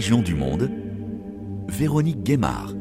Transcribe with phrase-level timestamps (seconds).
[0.00, 0.70] Religion du monde,
[1.68, 2.72] Véronique Guémard.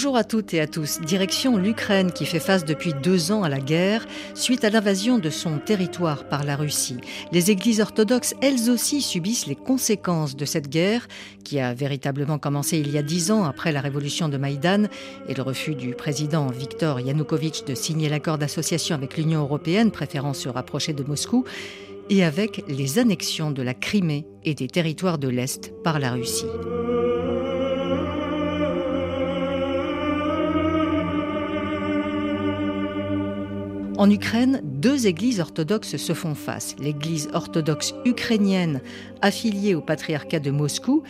[0.00, 0.98] Bonjour à toutes et à tous.
[1.02, 5.28] Direction l'Ukraine qui fait face depuis deux ans à la guerre suite à l'invasion de
[5.28, 6.96] son territoire par la Russie.
[7.32, 11.06] Les églises orthodoxes, elles aussi, subissent les conséquences de cette guerre
[11.44, 14.84] qui a véritablement commencé il y a dix ans après la révolution de Maïdan
[15.28, 20.32] et le refus du président Viktor Yanukovych de signer l'accord d'association avec l'Union européenne, préférant
[20.32, 21.44] se rapprocher de Moscou,
[22.08, 26.46] et avec les annexions de la Crimée et des territoires de l'Est par la Russie.
[34.00, 36.74] En Ukraine, deux églises orthodoxes se font face.
[36.78, 38.80] L'église orthodoxe ukrainienne
[39.20, 41.02] affiliée au patriarcat de Moscou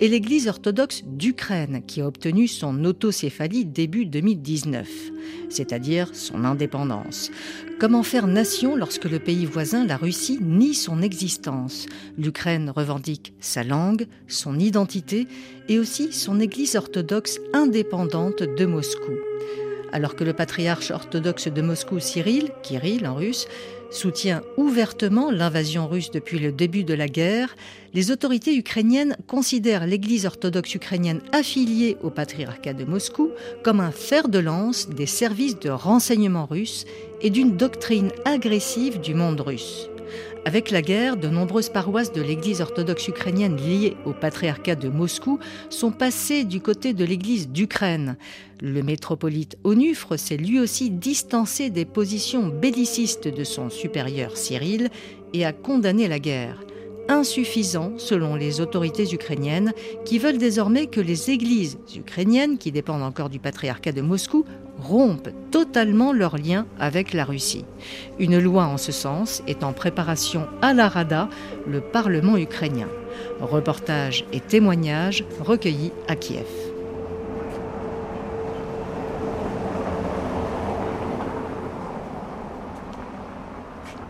[0.00, 4.88] et l'église orthodoxe d'Ukraine qui a obtenu son autocéphalie début 2019,
[5.50, 7.30] c'est-à-dire son indépendance.
[7.78, 11.84] Comment faire nation lorsque le pays voisin, la Russie, nie son existence?
[12.16, 15.28] L'Ukraine revendique sa langue, son identité
[15.68, 19.12] et aussi son église orthodoxe indépendante de Moscou
[19.92, 23.46] alors que le patriarche orthodoxe de Moscou, Cyril, Kirill en russe,
[23.90, 27.56] soutient ouvertement l'invasion russe depuis le début de la guerre,
[27.94, 33.30] les autorités ukrainiennes considèrent l'Église orthodoxe ukrainienne affiliée au patriarcat de Moscou
[33.62, 36.84] comme un fer de lance des services de renseignement russes
[37.22, 39.88] et d'une doctrine agressive du monde russe.
[40.44, 45.38] Avec la guerre, de nombreuses paroisses de l'Église orthodoxe ukrainienne liées au patriarcat de Moscou
[45.68, 48.16] sont passées du côté de l'Église d'Ukraine.
[48.60, 54.88] Le métropolite Onufre s'est lui aussi distancé des positions bellicistes de son supérieur Cyril
[55.34, 56.64] et a condamné la guerre
[57.08, 59.72] insuffisant selon les autorités ukrainiennes
[60.04, 64.44] qui veulent désormais que les églises ukrainiennes, qui dépendent encore du patriarcat de Moscou,
[64.78, 67.64] rompent totalement leurs liens avec la Russie.
[68.18, 71.28] Une loi en ce sens est en préparation à la Rada,
[71.66, 72.88] le Parlement ukrainien.
[73.40, 76.67] Reportage et témoignages recueillis à Kiev.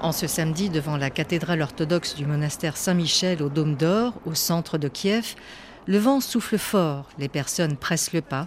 [0.01, 4.79] En ce samedi, devant la cathédrale orthodoxe du monastère Saint-Michel au Dôme d'Or, au centre
[4.79, 5.35] de Kiev,
[5.87, 8.47] le vent souffle fort, les personnes pressent le pas,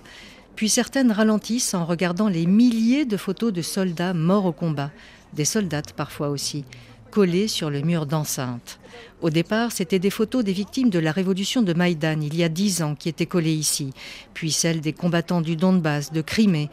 [0.55, 4.91] puis certaines ralentissent en regardant les milliers de photos de soldats morts au combat,
[5.33, 6.63] des soldates parfois aussi,
[7.09, 8.79] collées sur le mur d'enceinte.
[9.21, 12.49] Au départ, c'était des photos des victimes de la révolution de Maïdan il y a
[12.49, 13.91] dix ans qui étaient collées ici,
[14.33, 16.69] puis celles des combattants du Donbass, de Crimée,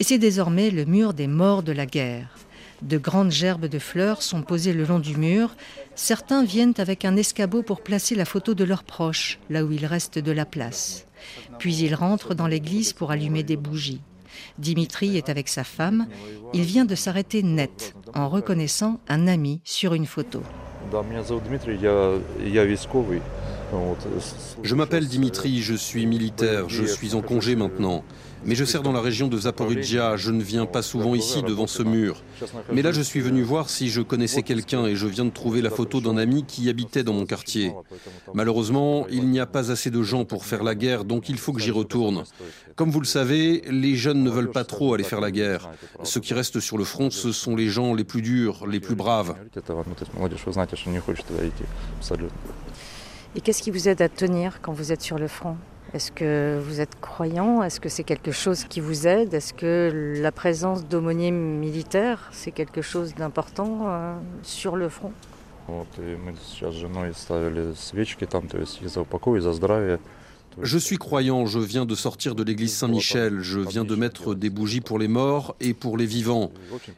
[0.00, 2.45] et c'est désormais le mur des morts de la guerre.
[2.82, 5.56] De grandes gerbes de fleurs sont posées le long du mur.
[5.94, 9.86] Certains viennent avec un escabeau pour placer la photo de leurs proches, là où il
[9.86, 11.06] reste de la place.
[11.58, 14.02] Puis ils rentrent dans l'église pour allumer des bougies.
[14.58, 16.06] Dimitri est avec sa femme.
[16.52, 20.42] Il vient de s'arrêter net en reconnaissant un ami sur une photo.
[24.62, 28.04] Je m'appelle Dimitri, je suis militaire, je suis en congé maintenant.
[28.46, 31.66] Mais je sers dans la région de Zaporizhia, je ne viens pas souvent ici devant
[31.66, 32.22] ce mur.
[32.72, 35.60] Mais là, je suis venu voir si je connaissais quelqu'un et je viens de trouver
[35.60, 37.72] la photo d'un ami qui habitait dans mon quartier.
[38.34, 41.52] Malheureusement, il n'y a pas assez de gens pour faire la guerre, donc il faut
[41.52, 42.22] que j'y retourne.
[42.76, 45.70] Comme vous le savez, les jeunes ne veulent pas trop aller faire la guerre.
[46.04, 48.94] Ceux qui restent sur le front, ce sont les gens les plus durs, les plus
[48.94, 49.34] braves.
[53.34, 55.56] Et qu'est-ce qui vous aide à tenir quand vous êtes sur le front?
[55.96, 57.62] Est-ce que vous êtes croyant?
[57.62, 59.32] Est-ce que c'est quelque chose qui vous aide?
[59.32, 65.10] Est-ce que la présence d'aumôniers militaires, c'est quelque chose d'important euh, sur le front?
[70.62, 74.50] Je suis croyant, je viens de sortir de l'église Saint-Michel, je viens de mettre des
[74.50, 76.50] bougies pour les morts et pour les vivants.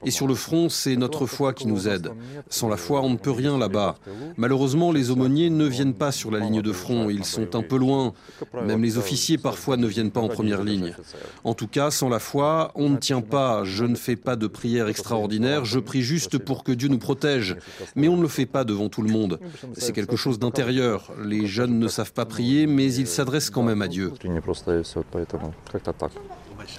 [0.04, 2.12] Et sur le front, c'est notre foi qui nous aide.
[2.48, 3.96] Sans la foi, on ne peut rien là-bas.
[4.36, 7.76] Malheureusement, les aumôniers ne viennent pas sur la ligne de front, ils sont un peu
[7.76, 8.14] loin.
[8.64, 10.94] Même les officiers parfois ne viennent pas en première ligne.
[11.44, 13.64] En tout cas, sans la foi, on ne tient pas.
[13.64, 17.56] Je ne fais pas de prière extraordinaire, je prie juste pour que Dieu nous protège.
[17.96, 19.40] Mais on ne le fait pas devant tout le monde.
[19.76, 21.12] C'est quelque chose d'intérieur.
[21.24, 24.08] Les jeunes ne savent pas prier, mais ils s'adressent близко да, même à Dieu.
[24.08, 26.12] Внутренне просто и все, поэтому как-то так.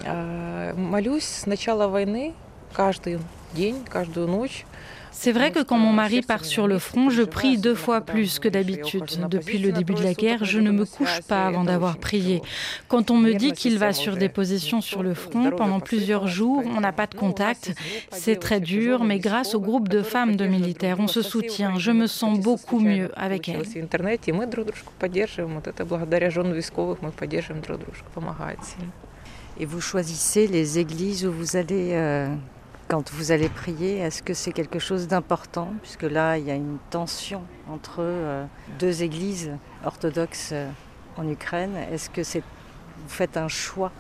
[0.06, 2.34] А, молюсь с начала войны
[2.74, 3.20] каждый
[3.54, 4.66] день, каждую ночь.
[5.12, 8.40] C'est vrai que quand mon mari part sur le front, je prie deux fois plus
[8.40, 9.04] que d'habitude.
[9.30, 12.42] Depuis le début de la guerre, je ne me couche pas avant d'avoir prié.
[12.88, 16.64] Quand on me dit qu'il va sur des positions sur le front pendant plusieurs jours,
[16.76, 17.74] on n'a pas de contact.
[18.12, 21.78] C'est très dur, mais grâce au groupe de femmes de militaires, on se soutient.
[21.78, 23.64] Je me sens beaucoup mieux avec elles.
[29.62, 32.34] Et vous choisissez les églises où vous allez euh,
[32.90, 34.00] quand vous allez prier.
[34.00, 38.46] Est-ce que c'est quelque chose d'important Puisque là, il y a une tension entre euh,
[38.80, 39.52] deux églises
[39.86, 40.70] orthodoxes euh,
[41.16, 41.76] en Ukraine?
[41.92, 43.94] Est-ce que c'est vous faites un choix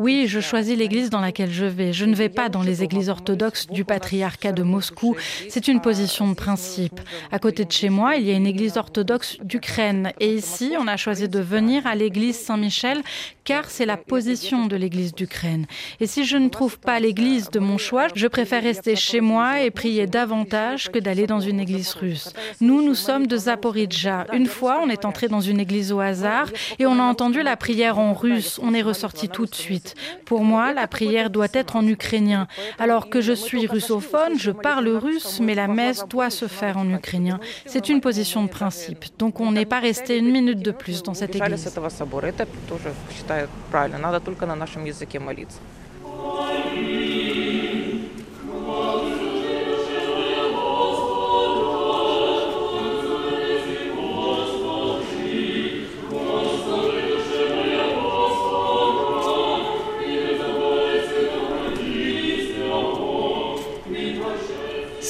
[0.00, 1.92] oui, je choisis l'église dans laquelle je vais.
[1.92, 5.16] Je ne vais pas dans les églises orthodoxes du patriarcat de Moscou.
[5.48, 7.00] C'est une position de principe.
[7.32, 10.12] À côté de chez moi, il y a une église orthodoxe d'Ukraine.
[10.20, 13.02] Et ici, on a choisi de venir à l'église Saint-Michel
[13.44, 15.66] car c'est la position de l'église d'Ukraine.
[16.00, 19.62] Et si je ne trouve pas l'église de mon choix, je préfère rester chez moi
[19.62, 22.34] et prier davantage que d'aller dans une église russe.
[22.60, 24.26] Nous, nous sommes de Zaporizhia.
[24.34, 26.48] Une fois, on est entré dans une église au hasard
[26.78, 28.58] et on a entendu la prière en russe.
[28.62, 29.94] On est ressorti tout de suite.
[30.24, 32.46] Pour moi, la prière doit être en ukrainien.
[32.78, 36.88] Alors que je suis russophone, je parle russe, mais la messe doit se faire en
[36.88, 37.40] ukrainien.
[37.66, 39.04] C'est une position de principe.
[39.18, 41.68] Donc on n'est pas resté une minute de plus dans cette église.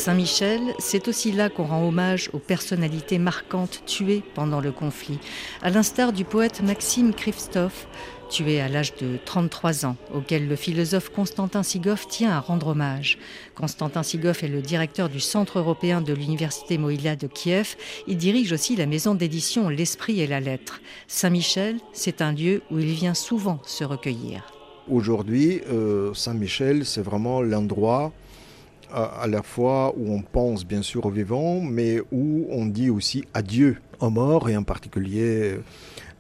[0.08, 5.18] Saint-Michel, c'est aussi là qu'on rend hommage aux personnalités marquantes tuées pendant le conflit,
[5.60, 7.86] à l'instar du poète Maxime Krivstov,
[8.30, 13.18] tué à l'âge de 33 ans, auquel le philosophe Constantin Sigov tient à rendre hommage.
[13.54, 17.76] Constantin Sigov est le directeur du Centre européen de l'Université Moïla de Kiev.
[18.06, 20.80] Il dirige aussi la maison d'édition L'Esprit et la Lettre.
[21.06, 24.54] Saint-Michel, c'est un lieu où il vient souvent se recueillir.
[24.90, 28.10] Aujourd'hui, euh, Saint-Michel, c'est vraiment l'endroit
[28.92, 33.24] à, la fois où on pense bien sûr aux vivants, mais où on dit aussi
[33.34, 35.58] adieu aux morts, et en particulier,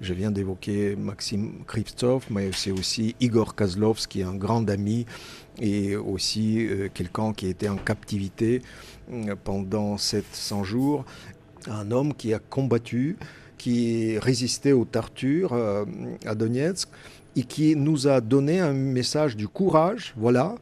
[0.00, 5.06] je viens d'évoquer Maxime Krivtsov, mais c'est aussi Igor Kozlovski, un grand ami,
[5.60, 8.62] et aussi euh, quelqu'un qui était en captivité
[9.12, 11.04] euh, pendant 700 jours,
[11.66, 13.16] un homme qui a combattu,
[13.56, 15.84] qui résistait aux tortures euh,
[16.24, 16.88] à Donetsk
[17.38, 20.12] et qui nous a donné un message du courage.
[20.16, 20.56] Voilà,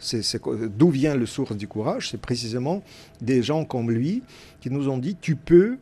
[0.77, 2.11] d'où vient le source du courage?
[2.11, 2.83] C'est précisément
[3.23, 4.23] des gens comme lui
[4.61, 5.79] qui nous ont dit tu peux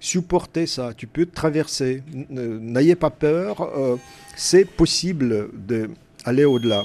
[0.00, 3.96] supporter ça, tu peux traverser, n'ayez pas peur, euh,
[4.36, 6.82] c'est possible d'aller au-delà.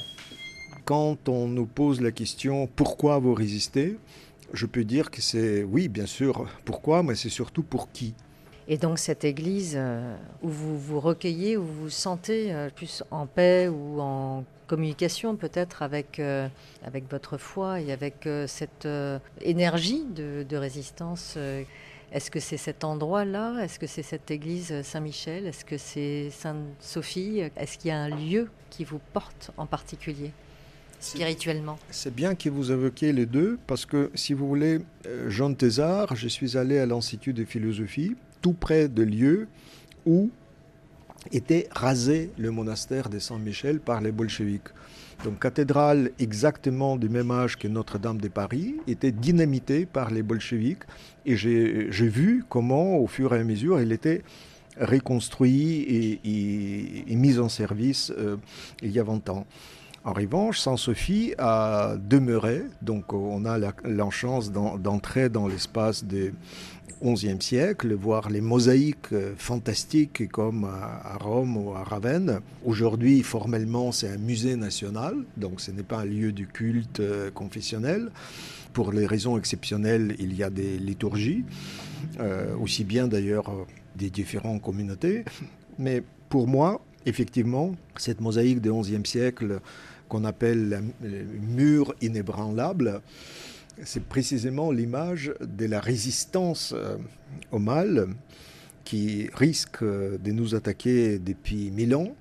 [0.85, 3.97] Quand on nous pose la question pourquoi vous résistez,
[4.53, 8.13] je peux dire que c'est oui, bien sûr, pourquoi, mais c'est surtout pour qui?
[8.69, 13.01] Et donc cette église euh, où vous vous recueillez, où vous vous sentez euh, plus
[13.11, 16.49] en paix ou en communication peut-être avec, euh,
[16.85, 18.87] avec votre foi et avec cette
[19.41, 21.37] énergie de, de résistance.
[22.11, 23.63] Est-ce que c'est cet endroit-là?
[23.63, 25.45] Est-ce que c'est cette église Saint-Michel?
[25.45, 27.43] Est-ce que c'est Sainte-Sophie?
[27.55, 30.31] Est-ce qu'il y a un lieu qui vous porte en particulier
[30.99, 31.79] spirituellement?
[31.89, 34.79] C'est bien que vous évoquiez les deux, parce que si vous voulez,
[35.27, 39.49] Jean Thésard, je suis allé à l'Institut de philosophie tout près de lieu
[40.05, 40.29] où
[41.33, 44.69] était rasé le monastère de Saint-Michel par les bolcheviks.
[45.25, 50.83] Donc cathédrale exactement du même âge que Notre-Dame de Paris était dynamitée par les bolcheviks
[51.25, 54.23] et j'ai vu comment au fur et à mesure il était
[54.79, 58.37] reconstruit et, mis en service euh,
[58.81, 59.45] il y a 20 ans.
[60.05, 66.31] En revanche, Saint-Sophie a demeuré, donc on a la, la chance d'entrer dans l'espace des
[67.03, 72.39] 11e siècle, voir les mosaïques euh, fantastiques comme à Rome ou à Ravenne.
[72.65, 77.31] Aujourd'hui, formellement, c'est un musée national, donc ce n'est pas un lieu du culte euh,
[77.31, 78.09] confessionnel.
[78.73, 81.43] Pour les raisons exceptionnelles, il y a des liturgies,
[82.19, 83.51] euh, aussi bien d'ailleurs
[83.95, 85.23] des différentes communautés.
[85.79, 89.59] Mais pour moi, effectivement, cette mosaïque du 11e siècle
[90.09, 93.01] qu'on appelle le mur inébranlable,
[93.83, 96.97] c'est précisément l'image de la résistance euh,
[97.51, 98.07] au mal
[98.83, 102.15] qui risque de nous attaquer depuis mille ans,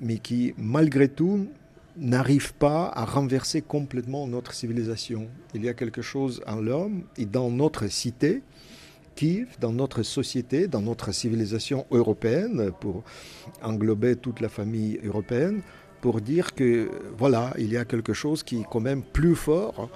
[0.00, 1.48] mais qui, malgré tout,
[1.98, 5.28] n'arrive pas à renverser complètement notre civilisation.
[5.54, 8.42] Il y a quelque chose en l'homme et dans notre cité,
[9.16, 13.02] qui, dans notre société, dans notre civilisation européenne, pour
[13.62, 15.60] englober toute la famille européenne,
[16.00, 16.88] pour dire que
[17.18, 19.90] voilà, il y a quelque chose qui est quand même plus fort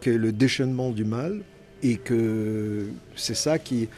[0.00, 1.40] que le déchaînement du mal
[1.82, 3.88] et que c'est ça qui,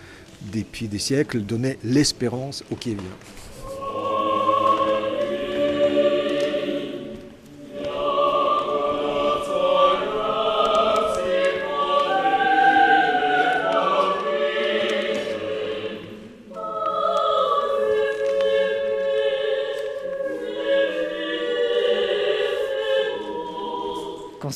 [0.52, 3.04] depuis des siècles, donnait l'espérance au Kieviens.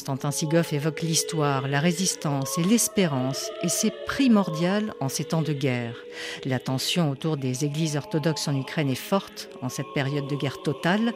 [0.06, 5.52] Constantin Sigov évoque l'histoire, la résistance et l'espérance, et c'est primordial en ces temps de
[5.52, 5.96] guerre.
[6.44, 10.62] La tension autour des églises orthodoxes en Ukraine est forte en cette période de guerre
[10.62, 11.12] totale,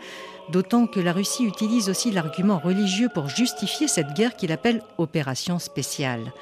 [0.50, 5.59] d'autant que la Russie utilise aussi l'argument religieux pour justifier cette guerre qu'il appelle opération
[5.59, 6.33] spéciale.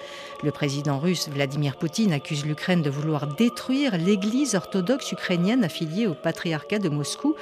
[0.42, 6.14] Le président russe Vladimir Poutine accuse l'Ukraine de vouloir détruire l'église orthodoxe ukrainienne affiliée au
[6.14, 7.34] patriarcat de Moscou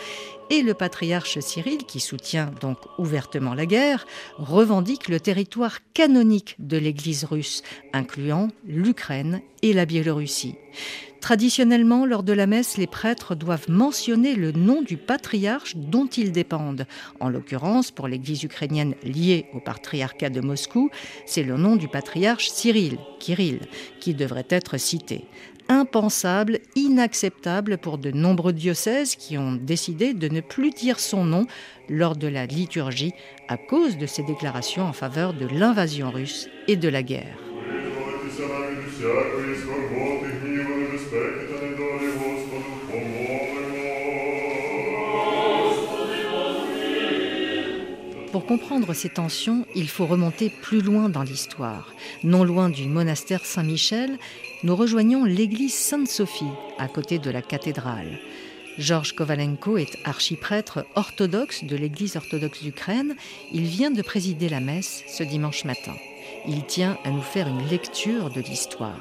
[0.48, 4.06] et le patriarche Cyril, qui soutient donc ouvertement la guerre,
[4.38, 10.54] revendique le territoire canonique de l'Église russe, incluant l'Ukraine et la Biélorussie.
[11.26, 16.30] Traditionnellement, lors de la messe, les prêtres doivent mentionner le nom du patriarche dont ils
[16.30, 16.86] dépendent.
[17.18, 20.88] En l'occurrence, pour l'Église ukrainienne liée au patriarcat de Moscou,
[21.26, 23.58] c'est le nom du patriarche Cyril, Kirill,
[23.98, 25.24] qui devrait être cité.
[25.68, 31.48] Impensable, inacceptable pour de nombreux diocèses qui ont décidé de ne plus dire son nom
[31.88, 33.14] lors de la liturgie
[33.48, 37.36] à cause de ses déclarations en faveur de l'invasion russe et de la guerre.
[48.36, 51.94] Pour comprendre ces tensions, il faut remonter plus loin dans l'histoire.
[52.22, 54.18] Non loin du monastère Saint-Michel,
[54.62, 56.44] nous rejoignons l'église Sainte-Sophie,
[56.76, 58.18] à côté de la cathédrale.
[58.76, 63.16] Georges Kovalenko est archiprêtre orthodoxe de l'église orthodoxe d'Ukraine.
[63.54, 65.94] Il vient de présider la messe ce dimanche matin.
[66.46, 69.00] Il tient à nous faire une lecture de l'histoire.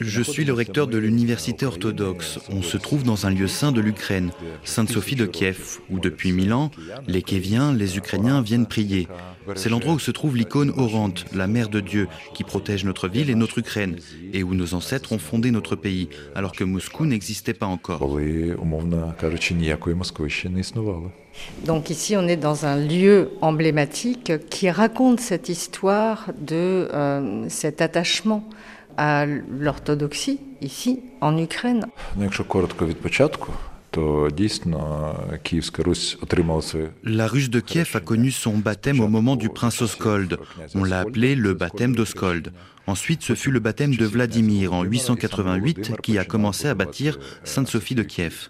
[0.00, 2.38] Je suis le recteur de l'université orthodoxe.
[2.50, 4.30] On se trouve dans un lieu saint de l'Ukraine,
[4.64, 6.70] Sainte-Sophie de Kiev, où depuis mille ans,
[7.06, 9.08] les Kéviens, les Ukrainiens viennent prier.
[9.54, 13.30] C'est l'endroit où se trouve l'icône orante, la mère de Dieu, qui protège notre ville
[13.30, 13.96] et notre Ukraine,
[14.32, 18.00] et où nos ancêtres ont fondé notre pays, alors que Moscou n'existait pas encore.
[21.64, 27.80] Donc ici, on est dans un lieu emblématique qui raconte cette histoire de euh, cet
[27.80, 28.48] attachement
[28.96, 31.86] à l'orthodoxie ici en Ukraine.
[37.04, 40.38] La Russe de Kiev a connu son baptême au moment du prince Oskold.
[40.74, 42.52] On l'a appelé le baptême d'Oskold.
[42.86, 47.94] Ensuite, ce fut le baptême de Vladimir en 888 qui a commencé à bâtir Sainte-Sophie
[47.94, 48.48] de Kiev.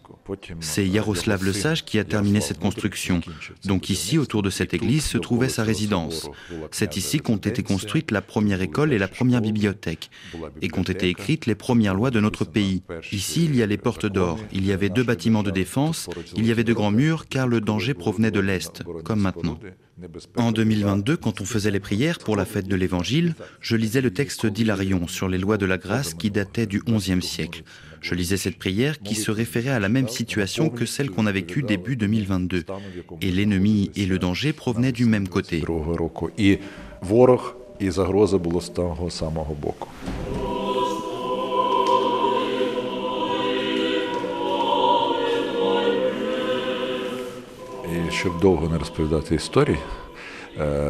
[0.60, 3.20] C'est Yaroslav le Sage qui a terminé cette construction.
[3.64, 6.30] Donc ici, autour de cette église, se trouvait sa résidence.
[6.70, 10.10] C'est ici qu'ont été construites la première école et la première bibliothèque,
[10.62, 12.82] et qu'ont été écrites les premières lois de notre pays.
[13.12, 16.46] Ici, il y a les portes d'or, il y avait deux bâtiments de défense, il
[16.46, 19.58] y avait de grands murs, car le danger provenait de l'Est, comme maintenant.
[20.36, 24.12] En 2022, quand on faisait les prières pour la fête de l'Évangile, je lisais le
[24.12, 27.64] texte d'Hilarion sur les lois de la grâce qui datait du XIe siècle.
[28.01, 31.31] Je lisais cette prière qui se référait à la même situation que celle qu'on a
[31.31, 32.65] vécue début 2022.
[33.21, 35.63] Et l'ennemi et le danger provenaient du même côté.
[48.13, 49.77] щоб довго не розповідати історії,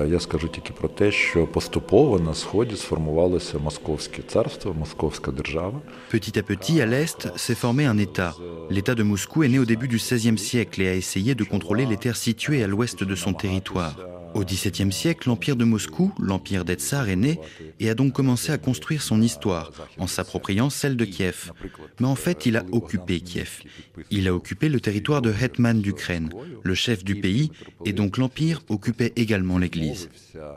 [0.10, 5.82] я скажу тільки про те, що поступово на сході сформувалося московське царство, московська держава.
[6.14, 8.34] Petit à petit, à l'est, s'est formé un État.
[8.70, 11.86] L'État de Moscou est né au début du XVIe siècle et a essayé de contrôler
[11.86, 13.96] les terres situées à l'ouest de son territoire.
[14.35, 17.41] Au XVIIe siècle, l'empire de Moscou, l'empire des est né
[17.81, 21.53] et a donc commencé à construire son histoire en s'appropriant celle de Kiev.
[22.01, 23.63] Mais en fait, il a occupé Kiev.
[24.11, 26.31] Il a occupé le territoire de Hetman d'Ukraine,
[26.63, 27.51] le chef du pays,
[27.85, 30.09] et donc l'empire occupait également l'Église.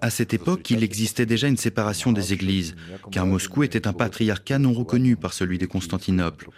[0.02, 2.76] À cette époque, il existait déjà une séparation des églises,
[3.12, 6.50] car Moscou était un patriarcat non reconnu par celui de Constantinople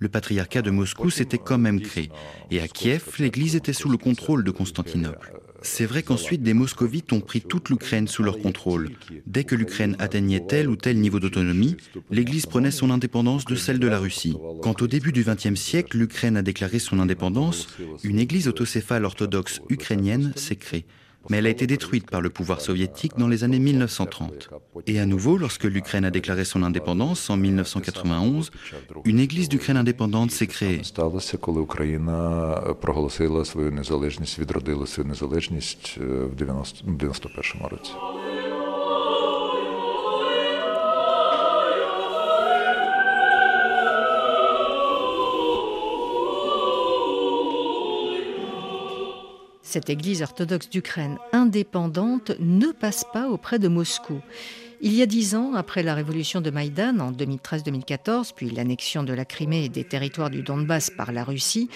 [0.00, 2.10] le patriarcat de Moscou s'était quand même créé,
[2.50, 5.39] et à Kiev, l'Église était sous le contrôle de Constantinople.
[5.62, 8.90] C'est vrai qu'ensuite des moscovites ont pris toute l'Ukraine sous leur contrôle.
[9.26, 11.76] Dès que l'Ukraine atteignait tel ou tel niveau d'autonomie,
[12.10, 14.36] l'Église prenait son indépendance de celle de la Russie.
[14.62, 17.68] Quand au début du XXe siècle, l'Ukraine a déclaré son indépendance,
[18.02, 20.86] une Église autocéphale orthodoxe ukrainienne s'est créée
[21.28, 24.50] mais elle a été détruite par le pouvoir soviétique dans les années 1930.
[24.86, 28.50] Et à nouveau, lorsque l'Ukraine a déclaré son indépendance en 1991,
[29.04, 30.80] une église d'Ukraine indépendante s'est créée.
[49.70, 54.20] Cette église orthodoxe d'Ukraine indépendante ne passe pas auprès de Moscou.
[54.80, 59.12] Il y a dix ans, après la révolution de Maïdan en 2013-2014, puis l'annexion de
[59.12, 61.70] la Crimée et des territoires du Donbass par la Russie,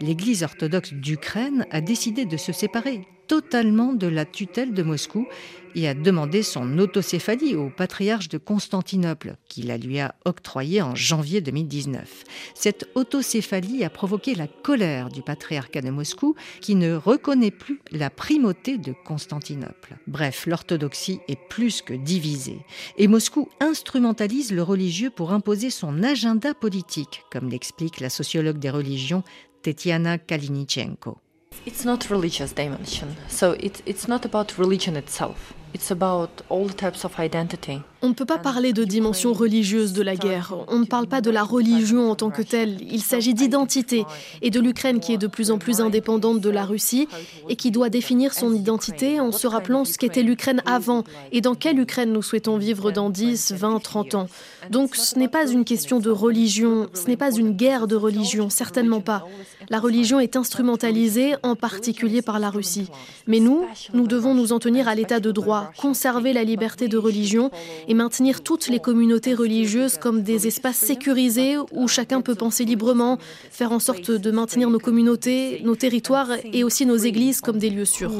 [0.00, 5.28] l'Église orthodoxe d'Ukraine a décidé de se séparer totalement de la tutelle de Moscou
[5.76, 10.96] et a demandé son autocéphalie au patriarche de Constantinople, qui la lui a octroyée en
[10.96, 12.24] janvier 2019.
[12.56, 18.10] Cette autocéphalie a provoqué la colère du patriarcat de Moscou, qui ne reconnaît plus la
[18.10, 19.96] primauté de Constantinople.
[20.08, 22.58] Bref, l'orthodoxie est plus que divisée.
[22.98, 28.70] Et Moscou instrumentalise le religieux pour imposer son agenda politique, comme l'explique la sociologue des
[28.70, 29.22] religions
[29.62, 31.18] Tetiana Kalinichenko.
[31.66, 35.52] It's not religious dimension, so it, it's not about religion itself.
[35.74, 37.84] It's about all types of identity.
[38.02, 40.54] On ne peut pas parler de dimension religieuse de la guerre.
[40.68, 42.78] On ne parle pas de la religion en tant que telle.
[42.90, 44.06] Il s'agit d'identité
[44.40, 47.08] et de l'Ukraine qui est de plus en plus indépendante de la Russie
[47.50, 51.54] et qui doit définir son identité en se rappelant ce qu'était l'Ukraine avant et dans
[51.54, 54.28] quelle Ukraine nous souhaitons vivre dans 10, 20, 30 ans.
[54.70, 58.48] Donc ce n'est pas une question de religion, ce n'est pas une guerre de religion,
[58.48, 59.26] certainement pas.
[59.68, 62.88] La religion est instrumentalisée, en particulier par la Russie.
[63.26, 66.96] Mais nous, nous devons nous en tenir à l'état de droit, conserver la liberté de
[66.96, 67.50] religion
[67.90, 73.18] et maintenir toutes les communautés religieuses comme des espaces sécurisés où chacun peut penser librement,
[73.50, 77.68] faire en sorte de maintenir nos communautés, nos territoires et aussi nos églises comme des
[77.68, 78.12] lieux sûrs.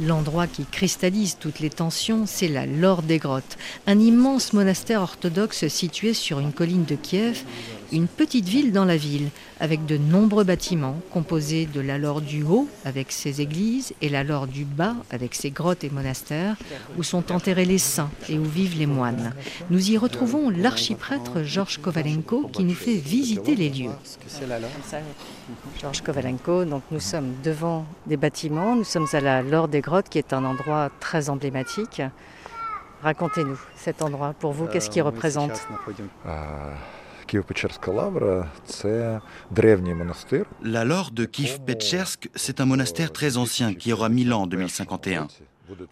[0.00, 5.66] L'endroit qui cristallise toutes les tensions, c'est la Laure des Grottes, un immense monastère orthodoxe
[5.66, 7.42] situé sur une colline de Kiev,
[7.92, 9.28] une petite ville dans la ville,
[9.60, 14.24] avec de nombreux bâtiments composés de la Laure du haut, avec ses églises, et la
[14.24, 16.56] Laure du bas, avec ses grottes et monastères,
[16.96, 19.32] où sont enterrés les saints et où vivent les moines.
[19.70, 23.90] Nous y retrouvons l'archiprêtre Georges Kovalenko qui nous fait visiter les lieux.
[25.80, 30.08] Georges Kovalenko, donc nous sommes devant des bâtiments, nous sommes à la Laure des Grottes,
[30.08, 32.02] qui est un endroit très emblématique.
[33.02, 34.34] Racontez-nous cet endroit.
[34.38, 35.66] Pour vous, qu'est-ce qu'il représente?
[40.62, 45.28] La Laure de Kiev-Pechersk, c'est un monastère très ancien qui aura 1000 ans en 2051.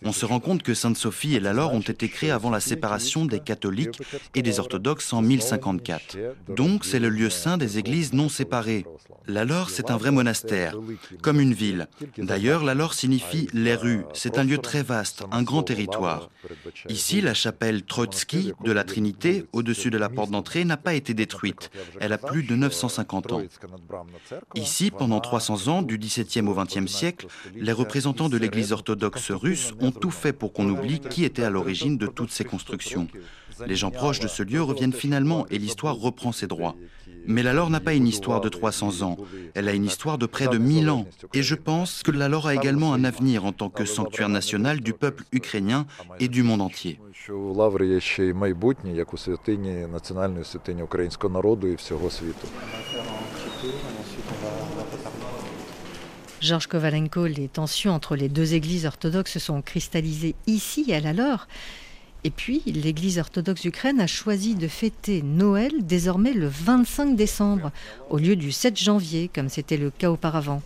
[0.04, 3.24] On se rend compte que Sainte-Sophie et la Laure ont été créés avant la séparation
[3.24, 4.00] des catholiques
[4.34, 6.16] et des orthodoxes en 1054.
[6.48, 8.86] Donc c'est le lieu saint des églises non séparées.
[9.26, 10.76] La Laure, c'est un vrai monastère,
[11.22, 11.88] comme une ville.
[12.16, 14.04] D'ailleurs, la Laure signifie les rues.
[14.12, 16.30] C'est un lieu très vaste, un grand territoire.
[16.88, 21.12] Ici, la chapelle Trotsky de la Trinité, au-dessus de la porte d'entrée, n'a pas été
[21.12, 21.70] détruite.
[22.00, 23.42] Elle a plus de 950 ans.
[24.54, 29.65] Ici, pendant 300 ans, du XVIIe au XXe siècle, les représentants de l'Église orthodoxe russe
[29.80, 33.08] ont tout fait pour qu'on oublie qui était à l'origine de toutes ces constructions.
[33.66, 36.76] Les gens proches de ce lieu reviennent finalement et l'histoire reprend ses droits.
[37.26, 39.16] Mais la Laure n'a pas une histoire de 300 ans,
[39.54, 41.06] elle a une histoire de près de 1000 ans.
[41.34, 44.80] Et je pense que la Laure a également un avenir en tant que sanctuaire national
[44.80, 45.86] du peuple ukrainien
[46.20, 47.00] et du monde entier.
[56.40, 61.12] Georges Kovalenko, les tensions entre les deux églises orthodoxes se sont cristallisées ici à la
[61.12, 61.48] Laure.
[62.24, 67.70] Et puis, l'Église orthodoxe d'Ukraine a choisi de fêter Noël désormais le 25 décembre,
[68.10, 70.62] au lieu du 7 janvier, comme c'était le cas auparavant.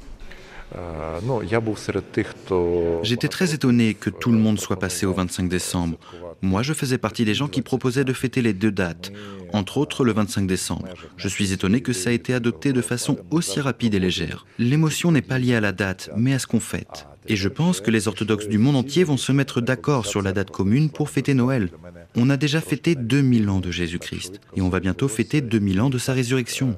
[3.03, 5.99] J'étais très étonné que tout le monde soit passé au 25 décembre.
[6.43, 9.13] Moi, je faisais partie des gens qui proposaient de fêter les deux dates,
[9.53, 10.89] entre autres le 25 décembre.
[11.17, 14.47] Je suis étonné que ça ait été adopté de façon aussi rapide et légère.
[14.59, 17.07] L'émotion n'est pas liée à la date, mais à ce qu'on fête.
[17.29, 20.33] Et je pense que les orthodoxes du monde entier vont se mettre d'accord sur la
[20.33, 21.69] date commune pour fêter Noël.
[22.17, 25.91] On a déjà fêté 2000 ans de Jésus-Christ, et on va bientôt fêter 2000 ans
[25.91, 26.77] de sa résurrection.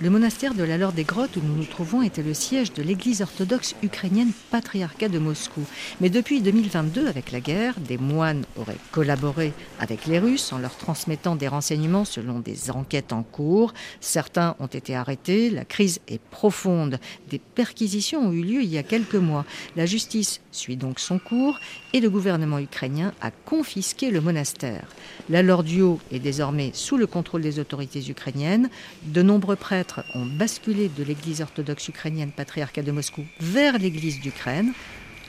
[0.00, 2.84] Le monastère de la Laure des Grottes où nous nous trouvons était le siège de
[2.84, 5.62] l'église orthodoxe ukrainienne patriarcat de Moscou.
[6.00, 10.76] Mais depuis 2022, avec la guerre, des moines auraient collaboré avec les Russes en leur
[10.76, 13.74] transmettant des renseignements selon des enquêtes en cours.
[14.00, 15.50] Certains ont été arrêtés.
[15.50, 17.00] La crise est profonde.
[17.28, 19.44] Des perquisitions ont eu lieu il y a quelques mois.
[19.74, 21.58] La justice suit donc son cours
[21.92, 24.86] et le gouvernement ukrainien a confisqué le monastère.
[25.28, 28.70] La du Haut est désormais sous le contrôle des autorités ukrainiennes.
[29.02, 34.73] De nombreux prêtres ont basculé de l'église orthodoxe ukrainienne patriarcat de Moscou vers l'église d'Ukraine,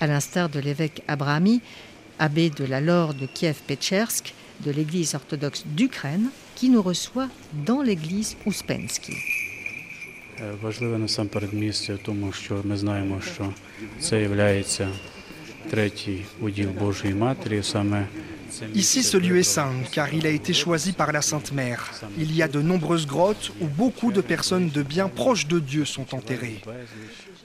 [0.00, 1.60] à l'instar de l'évêque Abrahami,
[2.18, 7.28] abbé de la Laure de Kiev-Pechersk, de l'église orthodoxe d'Ukraine, qui nous reçoit
[7.66, 9.16] dans l'église Ouspensky.
[10.62, 13.52] Важливе насамперед місце, тому що ми знаємо, що
[14.00, 14.58] це є
[15.70, 18.06] третій уділ Божої Матері, саме
[18.75, 21.91] Ici, ce lieu est saint car il a été choisi par la Sainte Mère.
[22.17, 25.85] Il y a de nombreuses grottes où beaucoup de personnes de bien proches de Dieu
[25.85, 26.61] sont enterrées.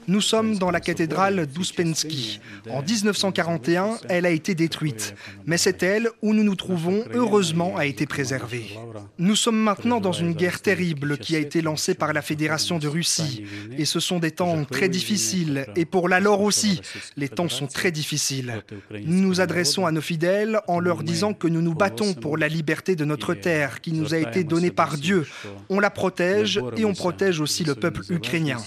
[0.06, 2.40] Nous sommes dans la cathédrale d'Ouspensky.
[2.70, 5.14] En 1941, elle a été détruite,
[5.46, 8.78] mais c'est elle où nous nous trouvons, heureusement, a été préservée.
[9.18, 12.88] Nous sommes maintenant dans une guerre terrible qui a été lancée par la Fédération de
[12.88, 13.44] Russie,
[13.78, 16.80] et ce sont des temps très difficiles, et pour la Lore aussi,
[17.16, 18.62] les temps sont très difficiles.
[18.90, 22.48] Nous nous adressons à nos fidèles en leur disant que nous nous battons pour la
[22.48, 25.26] liberté de notre terre qui nous a été donnée par Dieu.
[25.68, 28.58] On la protège et on protège aussi le peuple ukrainien.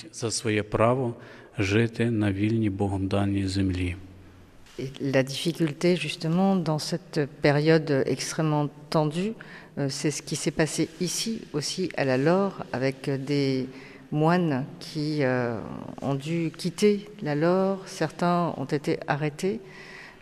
[4.79, 9.33] Et la difficulté justement dans cette période extrêmement tendue,
[9.79, 13.67] euh, c'est ce qui s'est passé ici aussi à la Laure avec des
[14.13, 15.59] moines qui euh,
[16.03, 19.61] ont dû quitter la Laure, certains ont été arrêtés.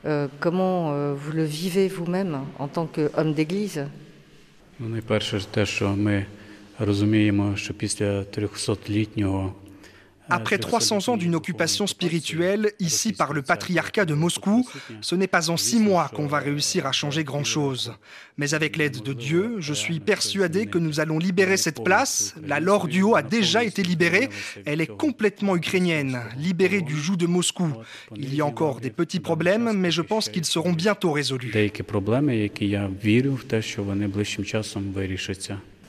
[0.06, 3.86] Euh, comment euh, vous le vivez vous-même en tant qu'homme d'église
[4.82, 6.26] Ну, найперше ж те, що ми
[6.78, 9.52] розуміємо, що після 300-літнього
[10.29, 14.67] après 300 ans d'une occupation spirituelle, ici par le patriarcat de Moscou,
[15.01, 17.93] ce n'est pas en six mois qu'on va réussir à changer grand-chose.
[18.37, 22.35] Mais avec l'aide de Dieu, je suis persuadé que nous allons libérer cette place.
[22.45, 24.29] La Laure du Haut a déjà été libérée.
[24.65, 27.69] Elle est complètement ukrainienne, libérée du joug de Moscou.
[28.15, 31.51] Il y a encore des petits problèmes, mais je pense qu'ils seront bientôt résolus.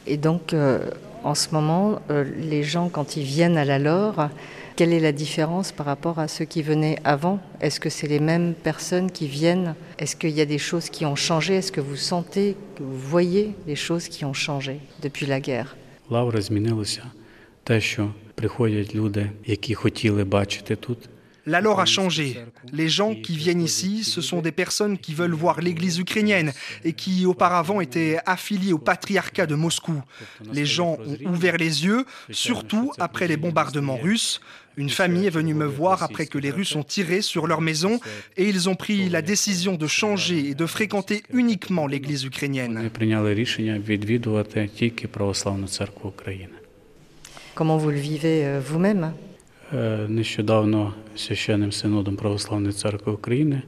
[0.05, 0.17] деякі проблеми, які я вірю в те, що вони ближчим часом вирішаться.
[0.17, 0.79] Et donc, euh,
[1.23, 4.29] en ce moment, euh, les gens, quand ils viennent à la Laure,
[4.75, 8.19] quelle est la différence par rapport à ceux qui venaient avant Est-ce que c'est les
[8.19, 11.81] mêmes personnes qui viennent Est-ce qu'il y a des choses qui ont changé Est-ce que
[11.81, 15.75] vous sentez, que vous voyez les choses qui ont changé depuis la guerre
[16.09, 17.03] Лаври змінилися.
[17.63, 20.97] Те, що приходять люди, які хотіли бачити тут,
[21.46, 22.38] la lore a changé.
[22.72, 26.52] Les gens qui viennent ici, ce sont des personnes qui veulent voir l'Église ukrainienne
[26.84, 30.02] et qui auparavant étaient affiliées au patriarcat de Moscou.
[30.52, 34.40] Les gens ont ouvert les yeux, surtout après les bombardements russes.
[34.76, 37.98] Une famille est venue me voir après que les Russes ont tiré sur leur maison
[38.36, 42.90] et ils ont pris la décision de changer et de fréquenter uniquement l'Église ukrainienne.
[47.54, 49.14] Comment vous le vivez euh, vous-même?
[50.08, 53.62] Нещодавно священним синодом Православної церкви України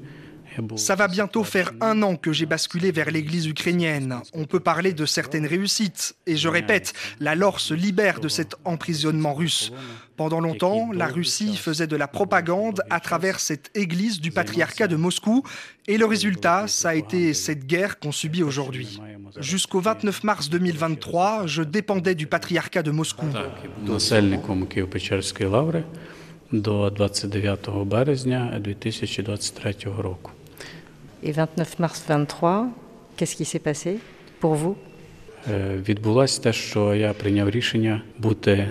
[0.76, 4.20] Ça va bientôt faire un an que j'ai basculé vers l'Église ukrainienne.
[4.34, 6.16] On peut parler de certaines réussites.
[6.28, 9.72] Et je répète, la Laure se libère de cet emprisonnement russe.
[10.16, 14.96] Pendant longtemps, la Russie faisait de la propagande à travers cette Église du patriarcat de
[14.96, 15.44] Moscou.
[15.88, 19.02] Et le résultat, ça a été cette guerre qu'on subit aujourd'hui.
[19.38, 23.26] Jusqu'au 29 mars 2023, je dépendais du patriarcat de Moscou.
[23.86, 25.84] був насельником Києво-Печерської лаври
[26.52, 30.32] до 29 березня 2023 року.
[31.23, 32.69] et 29 mars 23,
[33.17, 33.99] qu'est-ce qui s'est passé
[34.41, 34.77] pour vous?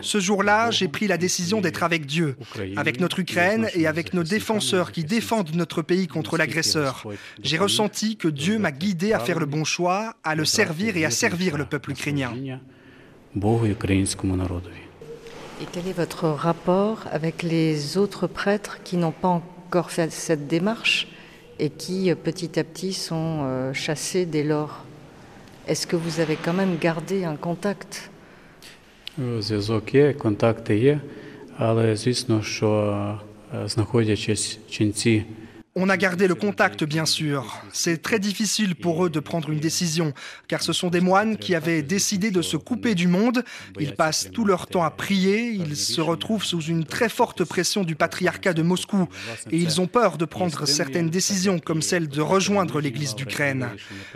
[0.01, 2.35] Ce jour-là, j'ai pris la décision d'être avec Dieu,
[2.75, 7.03] avec notre Ukraine et avec nos défenseurs qui défendent notre pays contre l'agresseur.
[7.41, 11.05] J'ai ressenti que Dieu m'a guidé à faire le bon choix, à le servir et
[11.05, 12.33] à servir le peuple ukrainien.
[15.59, 20.47] Et quel est votre rapport avec les autres prêtres qui n'ont pas encore fait cette
[20.47, 21.07] démarche?
[21.58, 24.84] et qui euh, petit à petit sont euh, chassés dès lors
[25.68, 28.10] Est-ce que vous avez quand même gardé un contact
[29.18, 31.00] Е, Зв'язок є, контакти є,
[31.56, 32.70] але звісно, що
[33.54, 35.24] е, знаходячись в ченці
[35.79, 37.61] on a gardé le contact, bien sûr.
[37.71, 40.11] C'est très difficile pour eux de prendre une décision,
[40.47, 43.43] car ce sont des moines qui avaient décidé de se couper du monde.
[43.79, 47.83] Ils passent tout leur temps à prier, ils se retrouvent sous une très forte pression
[47.83, 49.07] du patriarcat de Moscou,
[49.51, 53.67] et ils ont peur de prendre certaines décisions, comme celle de rejoindre l'Église d'Ukraine.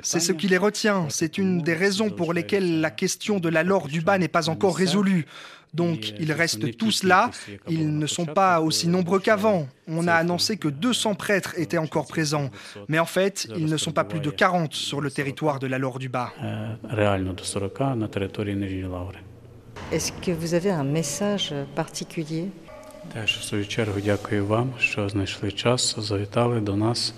[0.02, 3.62] C'est ce qui les retient, c'est une des raisons pour lesquelles la question de la
[3.62, 5.28] Laure du bas n'est pas encore résolue.
[5.75, 7.31] Donc ils restent tous là,
[7.69, 9.69] ils ne sont pas aussi nombreux qu'avant.
[9.89, 12.51] On a annoncé que 200 prêtres étaient encore présents,
[12.89, 15.79] mais en fait, ils ne sont pas plus de 40 sur le territoire de la
[15.79, 16.31] Laure du Bas.
[16.43, 19.19] е, реально до 40 на території Нижньої Лаври.
[19.93, 22.45] Est-ce que vous avez un message particulier
[23.15, 27.15] Теж в свою чергу дякую вам, що знайшли час, завітали до нас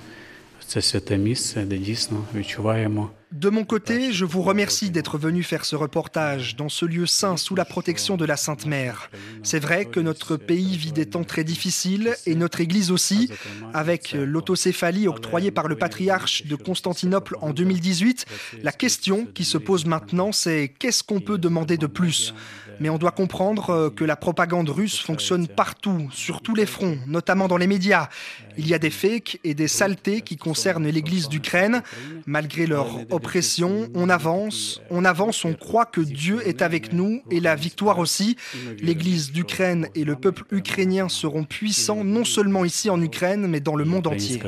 [0.60, 5.41] в це святе місце, де дійсно відчуваємо De mon côté, je vous remercie d'être venu
[5.41, 9.09] faire ce reportage dans ce lieu saint sous la protection de la Sainte Mère.
[9.41, 13.31] C'est vrai que notre pays vit des temps très difficiles et notre Église aussi,
[13.73, 18.27] avec l'autocéphalie octroyée par le patriarche de Constantinople en 2018.
[18.61, 22.35] La question qui se pose maintenant, c'est qu'est-ce qu'on peut demander de plus?
[22.79, 26.97] Mais on doit comprendre euh, que la propagande russe fonctionne partout, sur tous les fronts,
[27.07, 28.09] notamment dans les médias.
[28.57, 31.81] Il y a des fakes et des saletés qui concernent l'Église d'Ukraine.
[32.25, 37.39] Malgré leur oppression, on avance, on avance, on croit que Dieu est avec nous et
[37.39, 38.37] la victoire aussi.
[38.81, 43.75] L'Église d'Ukraine et le peuple ukrainien seront puissants non seulement ici en Ukraine, mais dans
[43.75, 44.39] le monde entier.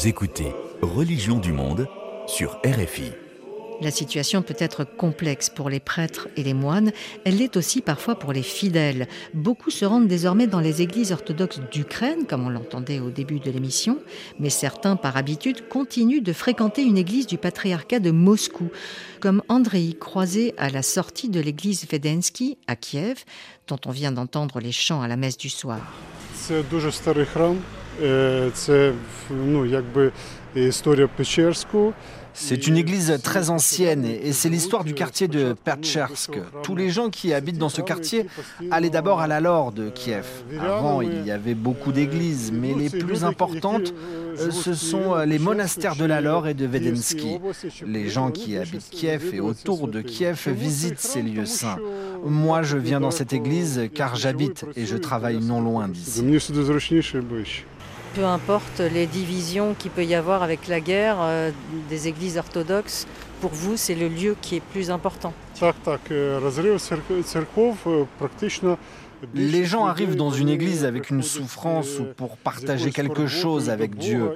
[0.00, 1.86] Vous écoutez Religion du monde
[2.26, 3.12] sur RFI.
[3.82, 6.90] La situation peut être complexe pour les prêtres et les moines,
[7.26, 9.08] elle l'est aussi parfois pour les fidèles.
[9.34, 13.50] Beaucoup se rendent désormais dans les églises orthodoxes d'Ukraine, comme on l'entendait au début de
[13.50, 13.98] l'émission,
[14.38, 18.70] mais certains, par habitude, continuent de fréquenter une église du patriarcat de Moscou,
[19.20, 23.24] comme Andrei croisé à la sortie de l'église Vedensky à Kiev,
[23.68, 25.92] dont on vient d'entendre les chants à la messe du soir.
[26.34, 26.66] C'est
[32.66, 36.32] une église très ancienne et c'est l'histoire du quartier de Perchersk.
[36.62, 38.26] Tous les gens qui habitent dans ce quartier
[38.70, 40.26] allaient d'abord à la Laure de Kiev.
[40.60, 43.92] Avant, il y avait beaucoup d'églises, mais les plus importantes,
[44.36, 47.38] ce sont euh, les monastères de la Laure et de Vedensky.
[47.86, 51.78] Les gens qui habitent Kiev et autour de Kiev visitent ces lieux saints.
[52.24, 56.22] Moi, je viens dans cette église car j'habite et je travaille non loin d'ici
[58.14, 61.50] peu importe les divisions qu'il peut y avoir avec la guerre euh,
[61.88, 63.06] des églises orthodoxes,
[63.40, 65.32] pour vous, c'est le lieu qui est plus important.
[69.34, 73.96] Les gens arrivent dans une église avec une souffrance ou pour partager quelque chose avec
[73.96, 74.32] Dieu.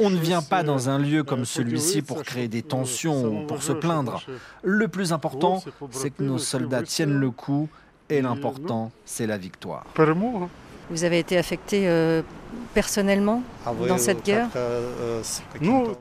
[0.00, 3.62] On ne vient pas dans un lieu comme celui-ci pour créer des tensions ou pour
[3.62, 4.22] se plaindre.
[4.62, 7.68] Le plus important, c'est que nos soldats tiennent le coup
[8.08, 9.84] et l'important, c'est la victoire.
[10.90, 12.22] Vous avez été affecté euh,
[12.74, 15.22] personnellement ah dans cette guerre euh,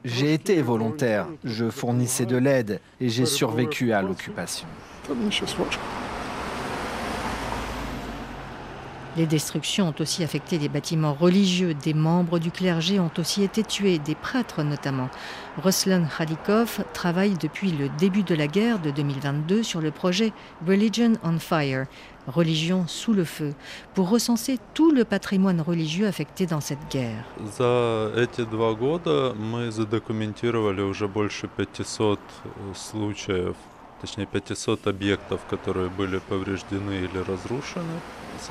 [0.03, 1.27] J'ai été volontaire.
[1.43, 4.67] Je fournissais de l'aide et j'ai survécu à l'occupation.
[9.17, 11.73] Les destructions ont aussi affecté les bâtiments religieux.
[11.73, 15.09] Des membres du clergé ont aussi été tués, des prêtres notamment.
[15.61, 20.31] Ruslan Khalikov travaille depuis le début de la guerre de 2022 sur le projet
[20.65, 21.87] Religion on Fire,
[22.27, 23.53] Religion sous le feu,
[23.93, 27.23] pour recenser tout le patrimoine religieux affecté dans cette guerre.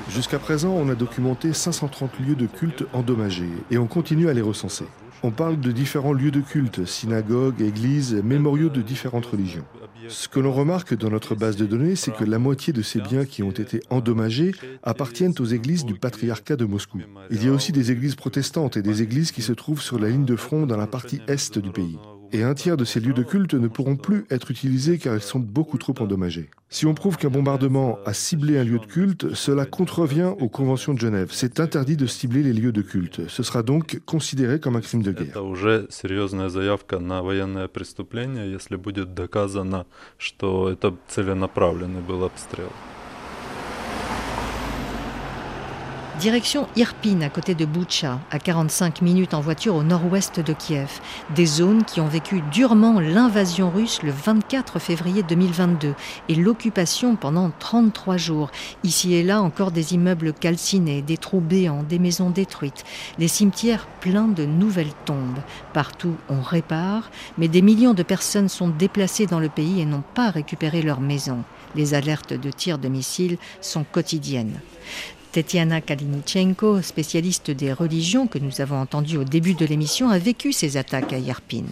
[0.09, 4.41] Jusqu'à présent, on a documenté 530 lieux de culte endommagés et on continue à les
[4.41, 4.85] recenser.
[5.23, 9.65] On parle de différents lieux de culte, synagogues, églises, mémoriaux de différentes religions.
[10.07, 12.99] Ce que l'on remarque dans notre base de données, c'est que la moitié de ces
[12.99, 17.01] biens qui ont été endommagés appartiennent aux églises du patriarcat de Moscou.
[17.29, 20.09] Il y a aussi des églises protestantes et des églises qui se trouvent sur la
[20.09, 21.97] ligne de front dans la partie est du pays
[22.33, 25.21] et un tiers de ces lieux de culte ne pourront plus être utilisés car ils
[25.21, 26.49] sont beaucoup trop endommagés.
[26.69, 30.93] Si on prouve qu'un bombardement a ciblé un lieu de culte, cela contrevient aux conventions
[30.93, 31.29] de Genève.
[31.31, 33.27] C'est interdit de cibler les lieux de culte.
[33.27, 35.33] Ce sera donc considéré comme un crime de guerre.
[46.19, 50.99] Direction Irpin, à côté de Boucha, à 45 minutes en voiture au nord-ouest de Kiev.
[51.33, 55.95] Des zones qui ont vécu durement l'invasion russe le 24 février 2022
[56.27, 58.51] et l'occupation pendant 33 jours.
[58.83, 62.83] Ici et là, encore des immeubles calcinés, des trous béants, des maisons détruites,
[63.17, 65.39] les cimetières pleins de nouvelles tombes.
[65.73, 70.03] Partout, on répare, mais des millions de personnes sont déplacées dans le pays et n'ont
[70.13, 71.43] pas récupéré leurs maisons.
[71.73, 74.59] Les alertes de tirs de missiles sont quotidiennes.
[75.31, 80.51] Tetiana Kalinichenko, spécialiste des religions que nous avons entendu au début de l'émission, a vécu
[80.51, 81.63] ces attaques à Yerpin.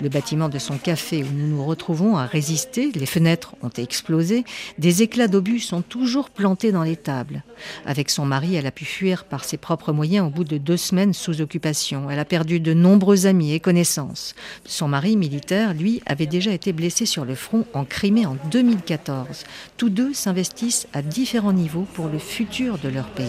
[0.00, 4.44] Le bâtiment de son café où nous nous retrouvons a résisté, les fenêtres ont explosé,
[4.78, 7.42] des éclats d'obus sont toujours plantés dans les tables.
[7.84, 10.76] Avec son mari, elle a pu fuir par ses propres moyens au bout de deux
[10.76, 12.10] semaines sous occupation.
[12.10, 14.36] Elle a perdu de nombreux amis et connaissances.
[14.64, 19.44] Son mari militaire, lui, avait déjà été blessé sur le front en Crimée en 2014.
[19.76, 23.28] Tous deux s'investissent à différents niveaux pour le futur de leur pays.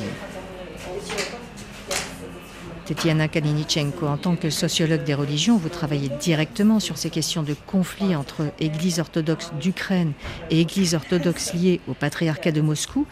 [2.86, 7.56] Tetiana Kalinichenko, en tant que sociologue des religions, vous travaillez directement sur ces questions de
[7.68, 10.12] conflit entre Église orthodoxe d'Ukraine
[10.50, 13.06] et Église orthodoxe liée au patriarcat de Moscou.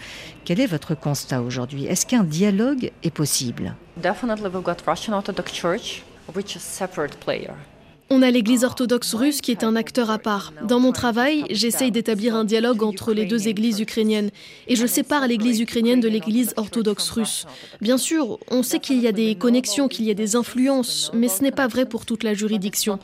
[0.43, 1.85] Quel est votre constat aujourd'hui?
[1.85, 3.75] Est-ce qu'un dialogue est possible?
[3.95, 6.03] Definitely we've got Russian Orthodox Church,
[6.35, 7.53] which is separate player.
[8.11, 10.51] On a l'Église orthodoxe russe qui est un acteur à part.
[10.63, 14.31] Dans mon travail, j'essaye d'établir un dialogue entre les deux églises ukrainiennes
[14.67, 17.45] et je sépare l'Église ukrainienne de l'Église orthodoxe russe.
[17.81, 21.27] Bien sûr, on sait qu'il y a des connexions, qu'il y a des influences, mais
[21.27, 22.97] ce n'est pas vrai pour toute la juridiction.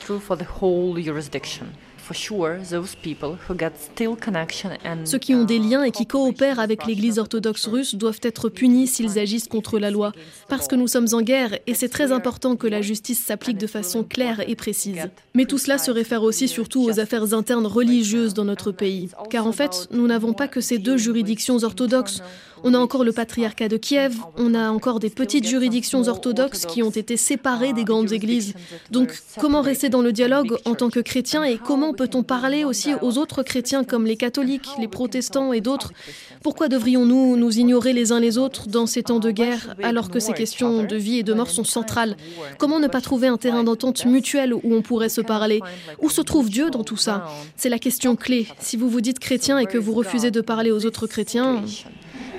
[5.05, 8.87] Ceux qui ont des liens et qui coopèrent avec l'Église orthodoxe russe doivent être punis
[8.87, 10.11] s'ils agissent contre la loi,
[10.47, 13.67] parce que nous sommes en guerre et c'est très important que la justice s'applique de
[13.67, 15.09] façon claire et précise.
[15.33, 19.47] Mais tout cela se réfère aussi surtout aux affaires internes religieuses dans notre pays, car
[19.47, 22.21] en fait, nous n'avons pas que ces deux juridictions orthodoxes.
[22.67, 26.81] On a encore le patriarcat de Kiev, on a encore des petites juridictions orthodoxes qui
[26.81, 28.55] ont été séparées des grandes églises.
[28.89, 32.93] Donc comment rester dans le dialogue en tant que chrétien et comment peut-on parler aussi
[33.03, 35.93] aux autres chrétiens comme les catholiques, les protestants et d'autres?
[36.41, 40.19] Pourquoi devrions-nous nous ignorer les uns les autres dans ces temps de guerre alors que
[40.19, 42.17] ces questions de vie et de mort sont centrales?
[42.57, 45.61] Comment ne pas trouver un terrain d'entente mutuel où on pourrait se parler?
[46.01, 47.27] Où se trouve Dieu dans tout ça?
[47.57, 48.47] C'est la question clé.
[48.59, 51.61] Si vous vous dites chrétien et que vous refusez de parler aux autres chrétiens,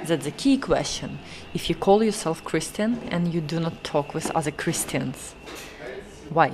[0.06, 1.18] That's the key question.
[1.54, 5.34] If you call yourself Christian and you do not talk with other Christians,
[6.30, 6.52] why?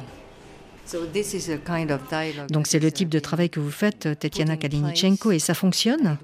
[2.51, 6.19] Donc c'est le type de travail que vous faites, euh, Tetiana Kalinichenko, et ça fonctionne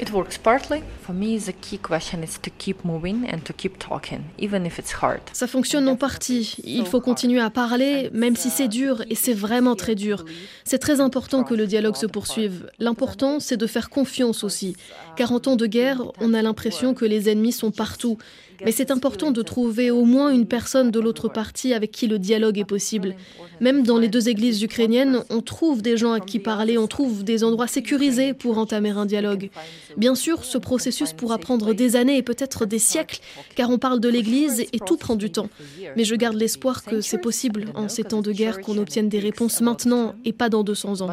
[0.00, 0.82] It works partly.
[1.02, 4.78] For me, the key question is to keep moving and to keep talking, even if
[4.78, 5.20] it's hard.
[5.32, 6.54] Ça fonctionne en partie.
[6.62, 10.24] Il faut continuer à parler, même si c'est dur, et c'est vraiment très dur.
[10.62, 12.70] C'est très important que le dialogue se poursuive.
[12.78, 14.76] L'important, c'est de faire confiance aussi.
[15.16, 18.18] Car en temps de guerre, on a l'impression que les ennemis sont partout.
[18.64, 22.18] Mais c'est important de trouver au moins une personne de l'autre partie avec qui le
[22.18, 23.14] dialogue est possible.
[23.60, 27.24] Même dans les deux églises ukrainiennes, on trouve des gens à qui parler, on trouve
[27.24, 29.50] des endroits sécurisés pour entamer un dialogue.
[29.96, 33.20] Bien sûr, ce processus pourra prendre des années et peut-être des siècles,
[33.54, 35.48] car on parle de l'Église et tout prend du temps.
[35.96, 39.18] Mais je garde l'espoir que c'est possible, en ces temps de guerre, qu'on obtienne des
[39.18, 41.10] réponses maintenant et pas dans 200 ans.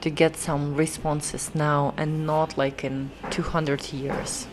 [0.00, 4.48] To get some responses now and not like in 200 years.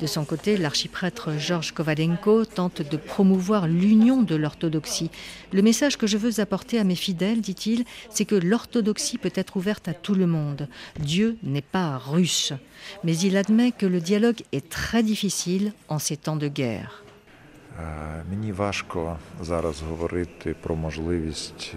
[0.00, 5.10] De son côté, l'archiprêtre Georges Kovalenko tente de promouvoir l'union de l'orthodoxie.
[5.52, 9.56] Le message que je veux apporter à mes fidèles, dit-il, c'est que l'orthodoxie peut être
[9.56, 10.68] ouverte à tout le monde.
[11.00, 12.52] Dieu n'est pas russe.
[13.02, 17.02] Mais il admet que le dialogue est très difficile en ces temps de guerre.
[18.29, 21.75] Мені важко зараз говорити про можливість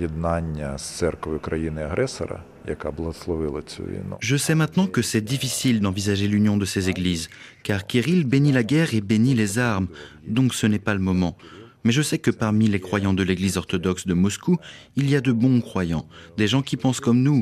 [0.00, 4.16] єднання з церквою країни-агресора, яка благословила цю війну.
[4.20, 7.28] Je sais maintenant que c'est difficile d'envisager l'union de ces églises,
[7.62, 9.88] car Kirill bénit la guerre et bénit les armes,
[10.26, 11.36] donc ce n'est pas le moment.
[11.84, 14.56] Mais je sais que parmi les croyants de l'Église orthodoxe de Moscou,
[14.96, 16.06] il y a de bons croyants,
[16.40, 17.40] des gens qui pensent comme nous.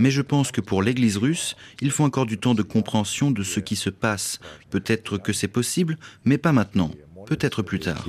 [0.00, 3.44] Mais je pense que pour l'Église russe, il faut encore du temps de compréhension de
[3.44, 4.40] ce qui se passe.
[4.70, 6.90] Peut-être que c'est possible, mais pas maintenant
[7.28, 8.04] peut-être plus tard.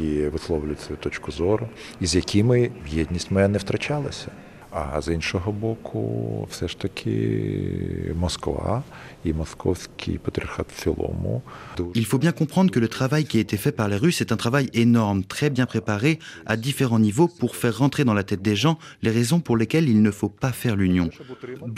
[4.78, 7.14] А з іншого боку, все ж таки
[8.16, 8.84] Москва
[9.24, 11.42] і московський патріархат в цілому.
[11.78, 14.32] Il faut bien comprendre que le travail qui a été fait par les Russes est
[14.36, 18.42] un travail énorme, très bien préparé à différents niveaux pour faire rentrer dans la tête
[18.42, 21.10] des gens les raisons pour lesquelles il ne faut pas faire l'union.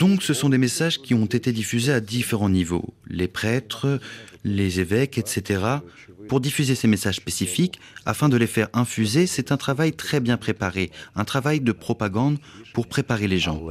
[0.02, 2.86] Donc ce sont des messages qui ont été diffusés à différents niveaux.
[3.20, 4.00] Les prêtres,
[4.44, 5.36] les évêques, etc.
[6.27, 10.37] Pour diffuser ces messages spécifiques, afin de les faire infuser, c'est un travail très bien
[10.37, 12.37] préparé, un travail de propagande
[12.73, 13.61] pour préparer les gens.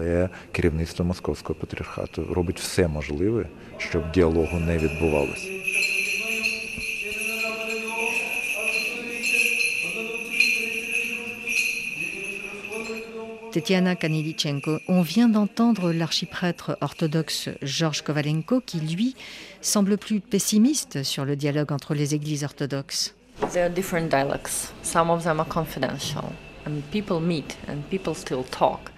[13.53, 19.15] Tetiana Kanilichenko, on vient d'entendre l'archiprêtre orthodoxe Georges Kovalenko qui, lui,
[19.61, 23.15] semble plus pessimiste sur le dialogue entre les églises orthodoxes.
[23.53, 24.73] There are different dialects.
[24.83, 26.25] Some of them are confidential.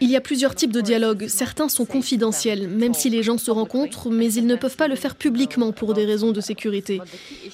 [0.00, 1.26] Il y a plusieurs types de dialogues.
[1.28, 4.96] Certains sont confidentiels, même si les gens se rencontrent, mais ils ne peuvent pas le
[4.96, 7.00] faire publiquement pour des raisons de sécurité.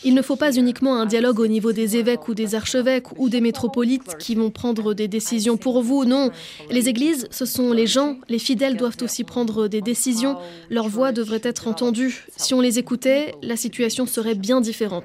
[0.04, 3.28] Il ne faut pas uniquement un dialogue au niveau des évêques ou des archevêques ou
[3.28, 6.04] des métropolites qui vont prendre des décisions pour vous.
[6.04, 6.30] Non,
[6.70, 8.16] les églises, ce sont les gens.
[8.28, 10.36] Les fidèles doivent aussi prendre des décisions.
[10.70, 12.26] Leur voix devrait être entendue.
[12.36, 15.04] Si on les écoutait, la situation serait bien différente.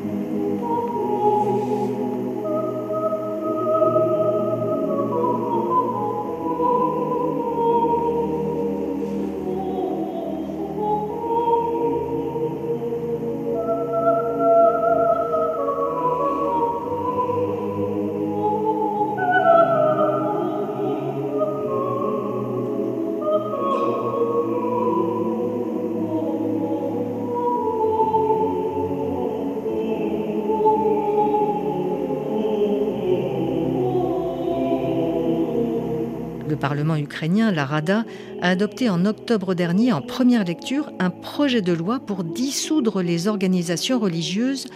[36.61, 38.05] Parlement ukrainien, la Rada,
[38.41, 43.27] a adopté en octobre dernier, en première lecture, un projet de loi pour dissoudre les
[43.27, 44.67] organisations religieuses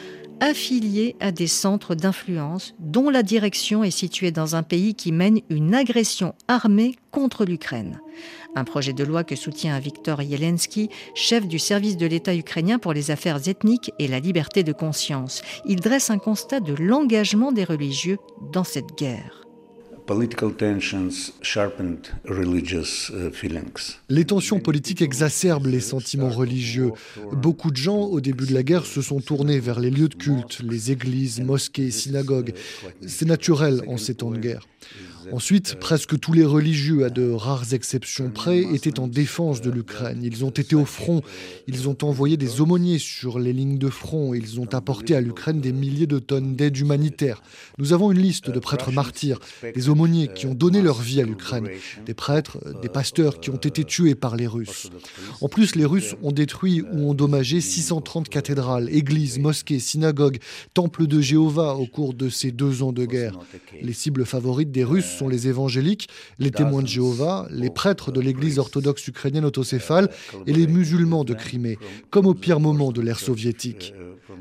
[0.42, 5.40] affiliées à des centres d'influence dont la direction est située dans un pays qui mène
[5.50, 8.02] une agression armée contre l'Ukraine.
[8.56, 12.94] Un projet de loi que soutient Viktor Yelensky, chef du service de l'État ukrainien pour
[12.94, 15.42] les affaires ethniques et la liberté de conscience.
[15.66, 18.18] Il dresse un constat de l'engagement des religieux
[18.52, 19.45] dans cette guerre.
[24.10, 26.92] Les tensions politiques exacerbent les sentiments religieux.
[27.32, 30.16] Beaucoup de gens, au début de la guerre, se sont tournés vers les lieux de
[30.16, 32.54] culte, les églises, mosquées, synagogues.
[33.06, 34.68] C'est naturel en ces temps de guerre.
[35.32, 40.22] Ensuite, presque tous les religieux, à de rares exceptions près, étaient en défense de l'Ukraine.
[40.24, 41.22] Ils ont été au front,
[41.68, 45.62] ils ont envoyé des aumôniers sur les lignes de front, ils ont apporté à l'Ukraine
[45.62, 47.42] des milliers de tonnes d'aide humanitaire.
[47.78, 49.40] Nous avons une liste de prêtres martyrs,
[49.74, 51.70] des aumôniers qui ont donné leur vie à l'Ukraine,
[52.06, 54.90] des prêtres, des pasteurs qui ont été tués par les Russes.
[55.42, 60.40] En plus, les Russes ont détruit ou endommagé 630 cathédrales, églises, mosquées, synagogues,
[60.74, 63.40] temples de Jéhovah au cours de ces deux ans de guerre.
[63.82, 66.08] Les cibles favorites des Russes sont les évangéliques,
[66.40, 70.10] les témoins de Jéhovah, les prêtres de l'église orthodoxe ukrainienne autocéphale
[70.46, 71.78] et les musulmans de Crimée,
[72.10, 73.94] comme au pire moment de l'ère soviétique.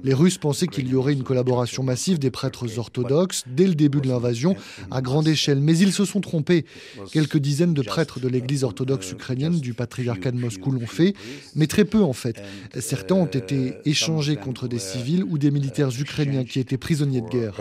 [0.03, 4.01] Les Russes pensaient qu'il y aurait une collaboration massive des prêtres orthodoxes dès le début
[4.01, 4.57] de l'invasion
[4.91, 6.65] à grande échelle, mais ils se sont trompés.
[7.13, 11.15] Quelques dizaines de prêtres de l'église orthodoxe ukrainienne du patriarcat de Moscou l'ont fait,
[11.55, 12.43] mais très peu en fait.
[12.79, 17.29] Certains ont été échangés contre des civils ou des militaires ukrainiens qui étaient prisonniers de
[17.29, 17.55] guerre.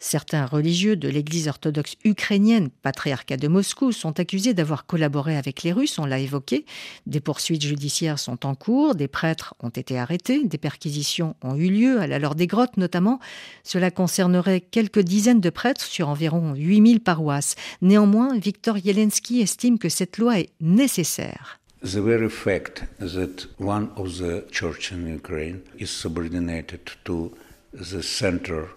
[0.00, 5.72] Certains religieux de l'Église orthodoxe ukrainienne, patriarcat de Moscou, sont accusés d'avoir collaboré avec les
[5.72, 6.64] Russes, on l'a évoqué.
[7.06, 11.68] Des poursuites judiciaires sont en cours, des prêtres ont été arrêtés, des perquisitions ont eu
[11.68, 13.18] lieu, à la Lore des Grottes notamment.
[13.64, 17.56] Cela concernerait quelques dizaines de prêtres sur environ 8000 paroisses.
[17.82, 21.58] Néanmoins, Viktor Yelensky estime que cette loi est nécessaire.
[21.82, 27.32] The very fact that one of the church in Ukraine is subordinated to
[27.72, 28.68] the center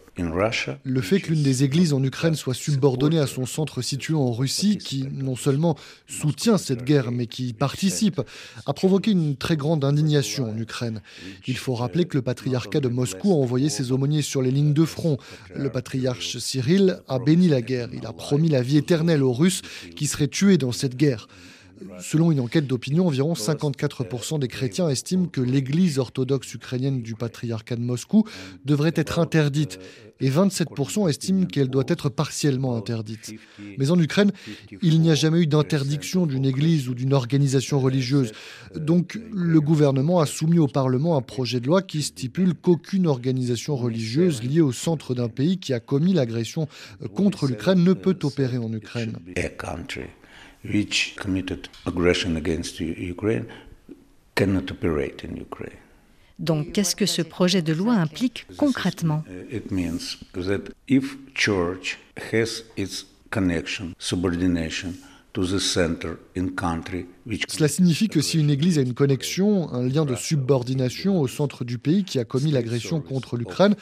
[0.83, 4.31] le fait que l'une des églises en Ukraine soit subordonnée à son centre situé en
[4.31, 5.77] Russie, qui non seulement
[6.07, 8.21] soutient cette guerre, mais qui participe,
[8.65, 11.01] a provoqué une très grande indignation en Ukraine.
[11.47, 14.73] Il faut rappeler que le patriarcat de Moscou a envoyé ses aumôniers sur les lignes
[14.73, 15.17] de front.
[15.55, 17.89] Le patriarche Cyril a béni la guerre.
[17.93, 19.61] Il a promis la vie éternelle aux Russes
[19.95, 21.27] qui seraient tués dans cette guerre.
[21.99, 27.75] Selon une enquête d'opinion, environ 54% des chrétiens estiment que l'Église orthodoxe ukrainienne du patriarcat
[27.75, 28.23] de Moscou
[28.65, 29.79] devrait être interdite.
[30.23, 33.33] Et 27% estiment qu'elle doit être partiellement interdite.
[33.79, 34.31] Mais en Ukraine,
[34.83, 38.31] il n'y a jamais eu d'interdiction d'une église ou d'une organisation religieuse.
[38.75, 43.75] Donc le gouvernement a soumis au Parlement un projet de loi qui stipule qu'aucune organisation
[43.75, 46.67] religieuse liée au centre d'un pays qui a commis l'agression
[47.15, 49.17] contre l'Ukraine ne peut opérer en Ukraine
[50.63, 53.45] which committed aggression against Ukraine
[54.35, 55.77] cannot operate in Ukraine.
[56.39, 59.23] Donc, qu'est-ce que ce projet de loi implique concrètement?
[59.51, 61.99] It means that if church
[62.31, 64.95] has its connection, subordination
[67.47, 71.63] cela signifie que si une Église a une connexion, un lien de subordination au centre
[71.63, 73.75] du pays qui a commis l'agression contre l'Ukraine,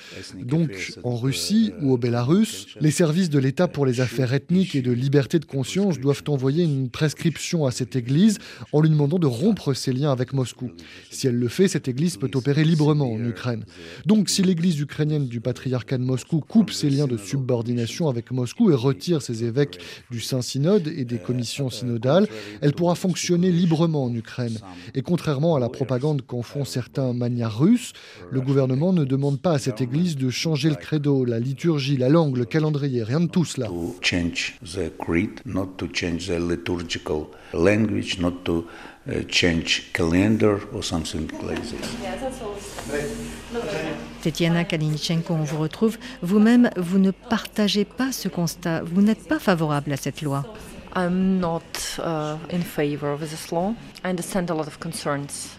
[0.44, 4.84] donc en Russie ou au Bélarus, les services de l'État pour les affaires ethniques et
[4.84, 8.38] de liberté de conscience doivent envoyer une prescription à cette Église
[8.72, 10.72] en lui demandant de rompre ses liens avec Moscou.
[11.10, 13.66] Si elle le fait, cette Église peut opérer librement en Ukraine.
[14.06, 18.70] Donc si l'Église ukrainienne du patriarcat de Moscou coupe ses liens de subordination avec Moscou
[18.70, 19.80] et retire ses évêques
[20.12, 22.28] du Saint-Synode et des communautés synodale,
[22.62, 24.58] elle pourra fonctionner librement en Ukraine.
[24.96, 27.94] Et contrairement à la propagande qu'en font certains manières russes,
[28.32, 32.10] le gouvernement ne demande pas à cette église de changer le credo, la liturgie, la
[32.10, 33.70] langue, le calendrier, rien de tout cela.
[44.22, 45.98] Tetiana Kalinichenko, on vous retrouve.
[46.22, 48.84] Vous-même, vous ne partagez pas ce constat.
[48.84, 50.46] Vous n'êtes pas favorable à cette loi.
[50.94, 53.76] I'm not uh, in favor of this law.
[54.04, 55.59] I understand a lot of concerns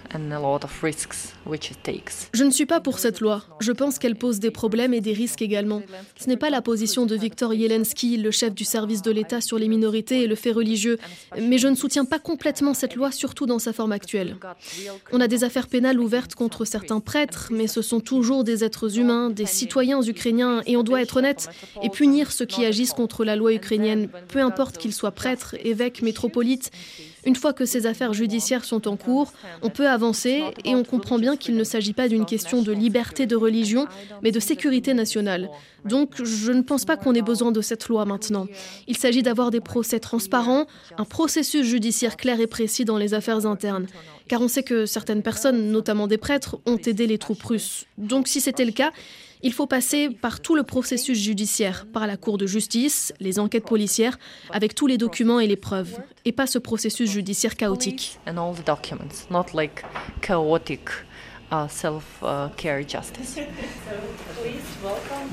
[2.32, 3.44] Je ne suis pas pour cette loi.
[3.60, 5.82] Je pense qu'elle pose des problèmes et des risques également.
[6.18, 9.58] Ce n'est pas la position de Viktor Yelensky, le chef du service de l'État sur
[9.58, 10.98] les minorités et le fait religieux.
[11.40, 14.36] Mais je ne soutiens pas complètement cette loi, surtout dans sa forme actuelle.
[15.12, 18.98] On a des affaires pénales ouvertes contre certains prêtres, mais ce sont toujours des êtres
[18.98, 21.48] humains, des citoyens ukrainiens, et on doit être honnête
[21.82, 26.02] et punir ceux qui agissent contre la loi ukrainienne, peu importe qu'ils soient prêtres, évêques,
[26.02, 26.70] métropolites.
[27.26, 31.18] Une fois que ces affaires judiciaires sont en cours, on peut avancer et on comprend
[31.18, 33.86] bien qu'il ne s'agit pas d'une question de liberté de religion,
[34.22, 35.50] mais de sécurité nationale.
[35.84, 38.46] Donc je ne pense pas qu'on ait besoin de cette loi maintenant.
[38.86, 40.66] Il s'agit d'avoir des procès transparents,
[40.98, 43.86] un processus judiciaire clair et précis dans les affaires internes.
[44.28, 47.86] Car on sait que certaines personnes, notamment des prêtres, ont aidé les troupes russes.
[47.98, 48.92] Donc si c'était le cas,
[49.42, 53.64] il faut passer par tout le processus judiciaire, par la Cour de justice, les enquêtes
[53.64, 54.18] policières,
[54.50, 58.18] avec tous les documents et les preuves, et pas ce processus judiciaire chaotique.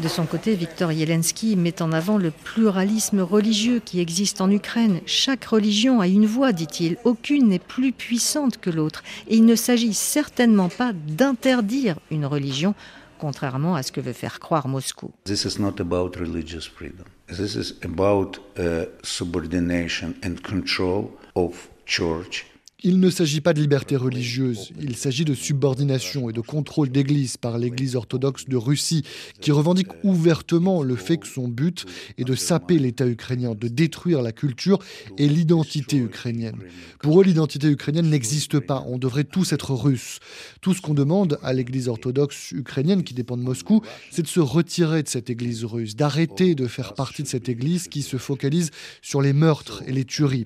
[0.01, 5.01] De son côté, Viktor Yelensky met en avant le pluralisme religieux qui existe en Ukraine.
[5.05, 6.97] Chaque religion a une voix, dit-il.
[7.03, 9.03] Aucune n'est plus puissante que l'autre.
[9.27, 12.73] Et il ne s'agit certainement pas d'interdire une religion,
[13.17, 15.11] contrairement à ce que veut faire croire Moscou.
[15.25, 17.05] This is not about religious freedom.
[17.27, 22.45] This is about uh, subordination and control of church
[22.83, 27.35] il ne s'agit pas de liberté religieuse, il s'agit de subordination et de contrôle d'Église
[27.35, 29.03] par l'Église orthodoxe de Russie,
[29.41, 31.85] qui revendique ouvertement le fait que son but
[32.19, 34.77] est de saper l'État ukrainien, de détruire la culture
[35.17, 36.57] et l'identité ukrainienne.
[36.99, 40.19] Pour eux, l'identité ukrainienne n'existe pas, on devrait tous être russes.
[40.61, 44.39] Tout ce qu'on demande à l'Église orthodoxe ukrainienne, qui dépend de Moscou, c'est de se
[44.39, 48.69] retirer de cette Église russe, d'arrêter de faire partie de cette Église qui se focalise
[49.01, 50.45] sur les meurtres et les tueries.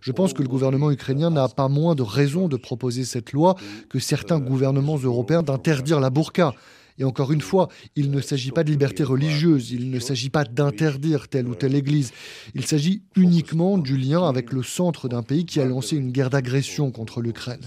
[0.00, 3.56] Je pense que le gouvernement ukrainien n'a pas moins de raisons de proposer cette loi
[3.88, 6.54] que certains gouvernements européens d'interdire la burqa.
[6.98, 10.44] Et encore une fois, il ne s'agit pas de liberté religieuse, il ne s'agit pas
[10.44, 12.12] d'interdire telle ou telle église,
[12.54, 16.30] il s'agit uniquement du lien avec le centre d'un pays qui a lancé une guerre
[16.30, 17.62] d'agression contre l'Ukraine.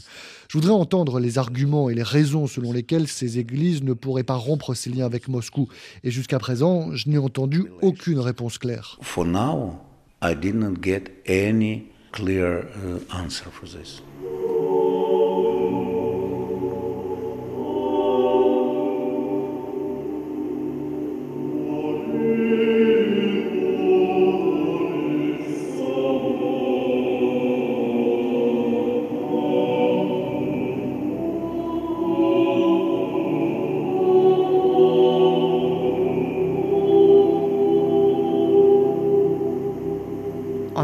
[0.47, 4.36] Je voudrais entendre les arguments et les raisons selon lesquelles ces églises ne pourraient pas
[4.36, 5.68] rompre ces liens avec Moscou.
[6.03, 8.97] Et jusqu'à présent, je n'ai entendu aucune réponse claire.
[9.01, 9.80] For now,
[10.22, 14.01] I didn't get any clear uh, answer for this.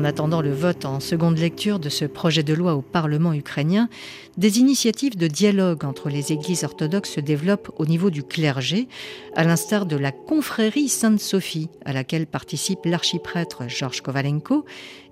[0.02, 3.88] En attendant le vote en seconde lecture de ce projet de loi au Parlement ukrainien,
[4.36, 8.88] des initiatives de dialogue entre les églises orthodoxes se développent au niveau du clergé,
[9.36, 14.66] à l'instar de la confrérie Sainte-Sophie, à laquelle participe l'archiprêtre Georges Kovalenko,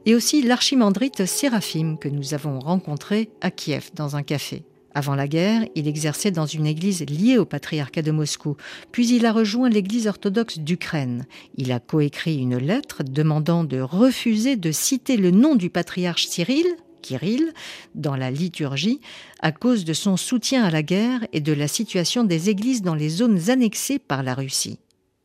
[0.08, 4.64] et aussi l'archimandrite Séraphim que nous avons rencontré à Kiev dans un café.
[4.97, 8.57] Avant la guerre, il exerçait dans une église liée au patriarcat de Moscou,
[8.93, 11.27] puis il a rejoint l'église orthodoxe d'Ukraine.
[11.57, 16.67] Il a coécrit une lettre demandant de refuser de citer le nom du patriarche Cyril,
[17.03, 17.53] Kirill,
[17.97, 19.01] dans la liturgie,
[19.41, 22.95] à cause de son soutien à la guerre et de la situation des églises dans
[22.95, 24.79] les zones annexées par la Russie.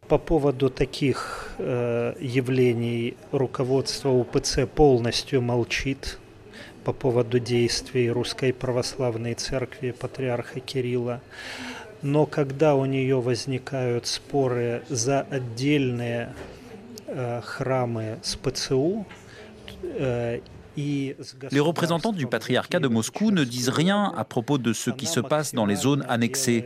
[0.07, 6.17] По поводу таких э, явлений руководство УПЦ полностью молчит
[6.84, 11.20] По поводу действий Русской Православной Церкви патриарха Кирилла.
[12.02, 16.34] Но когда у нее возникают споры за отдельные
[17.06, 19.06] э, храмы с ПЦУ,
[19.82, 20.40] э,
[20.76, 25.20] Les représentants du patriarcat de Moscou ne disent rien à propos de ce qui se
[25.20, 26.64] passe dans les zones annexées.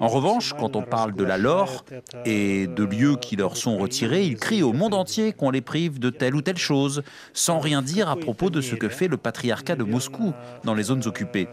[0.00, 1.84] En revanche, quand on parle de la lore
[2.24, 5.98] et de lieux qui leur sont retirés, ils crient au monde entier qu'on les prive
[5.98, 7.02] de telle ou telle chose,
[7.32, 10.32] sans rien dire à propos de ce que fait le patriarcat de Moscou
[10.64, 11.48] dans les zones occupées.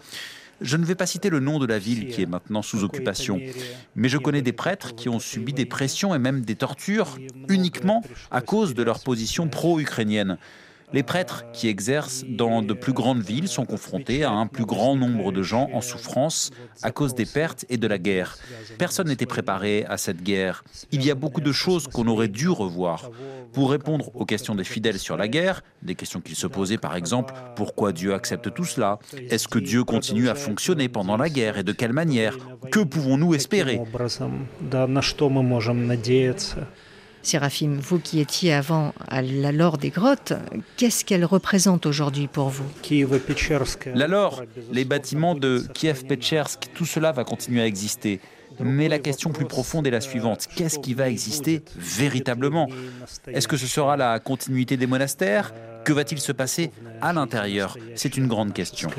[0.60, 3.40] Je ne vais pas citer le nom de la ville qui est maintenant sous occupation,
[3.96, 8.04] mais je connais des prêtres qui ont subi des pressions et même des tortures uniquement
[8.32, 10.38] à cause de leur position pro-ukrainienne.
[10.94, 14.96] Les prêtres qui exercent dans de plus grandes villes sont confrontés à un plus grand
[14.96, 16.50] nombre de gens en souffrance
[16.82, 18.38] à cause des pertes et de la guerre.
[18.78, 20.64] Personne n'était préparé à cette guerre.
[20.94, 23.12] Il y a beaucoup de choses qu'on aurait dû revoir.
[23.52, 26.96] Pour répondre aux questions des fidèles sur la guerre, des questions qu'ils se posaient par
[26.96, 28.98] exemple, pourquoi Dieu accepte tout cela?
[29.30, 32.38] Est-ce que Dieu continue à fonctionner pendant la guerre et de quelle manière?
[32.72, 33.82] Que pouvons-nous espérer?
[37.28, 40.32] Séraphim, vous qui étiez avant à la Lore des grottes,
[40.78, 42.64] qu'est-ce qu'elle représente aujourd'hui pour vous
[43.94, 48.22] La Lore, les bâtiments de Kiev-Pechersk, tout cela va continuer à exister.
[48.62, 50.48] Mais la question plus profonde est la suivante.
[50.56, 52.70] Qu'est-ce qui va exister véritablement
[53.28, 55.54] Est-ce que ce sera la continuité des monastères
[55.84, 56.72] Que va-t-il se passer
[57.02, 58.90] à l'intérieur C'est une grande question.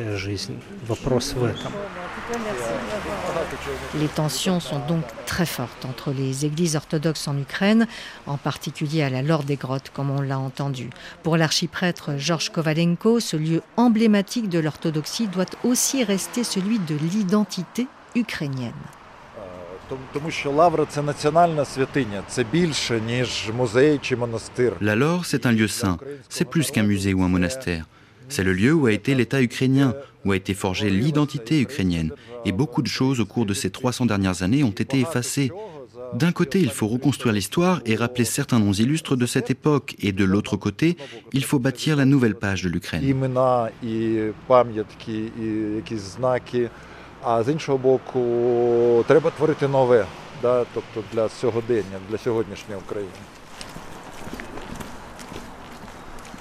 [3.99, 7.86] Les tensions sont donc très fortes entre les églises orthodoxes en Ukraine,
[8.26, 10.90] en particulier à la Lorde des Grottes, comme on l'a entendu.
[11.22, 17.86] Pour l'archiprêtre Georges Kovalenko, ce lieu emblématique de l'orthodoxie doit aussi rester celui de l'identité
[18.14, 18.72] ukrainienne.
[24.80, 25.99] La Laure, c'est un lieu saint.
[26.28, 27.86] C'est plus qu'un musée ou un monastère.
[28.28, 32.12] C'est le lieu où a été l'État ukrainien, où a été forgée l'identité ukrainienne.
[32.44, 35.50] Et beaucoup de choses au cours de ces 300 dernières années ont été effacées.
[36.14, 40.12] D'un côté, il faut reconstruire l'histoire et rappeler certains noms illustres de cette époque, et
[40.12, 40.96] de l'autre côté,
[41.32, 43.02] il faut bâtir la nouvelle page de l'Ukraine.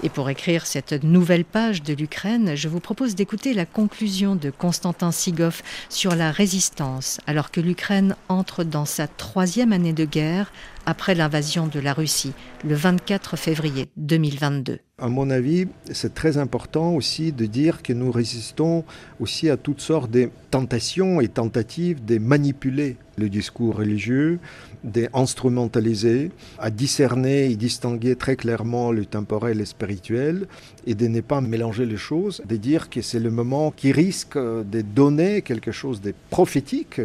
[0.03, 4.51] Et pour écrire cette nouvelle page de l'Ukraine, je vous propose d'écouter la conclusion de
[4.51, 10.51] Konstantin Sigov sur la résistance, alors que l'Ukraine entre dans sa troisième année de guerre
[10.87, 12.31] après l'invasion de la Russie,
[12.65, 14.79] le 24 février 2022.
[14.99, 18.85] À mon avis, c'est très important aussi de dire que nous résistons
[19.19, 24.39] aussi à toutes sortes de tentations et tentatives de manipuler le discours religieux,
[24.85, 30.47] d'instrumentaliser, à discerner et distinguer très clairement le temporel et le spirituel,
[30.85, 34.37] et de ne pas mélanger les choses, de dire que c'est le moment qui risque
[34.37, 37.01] de donner quelque chose de prophétique,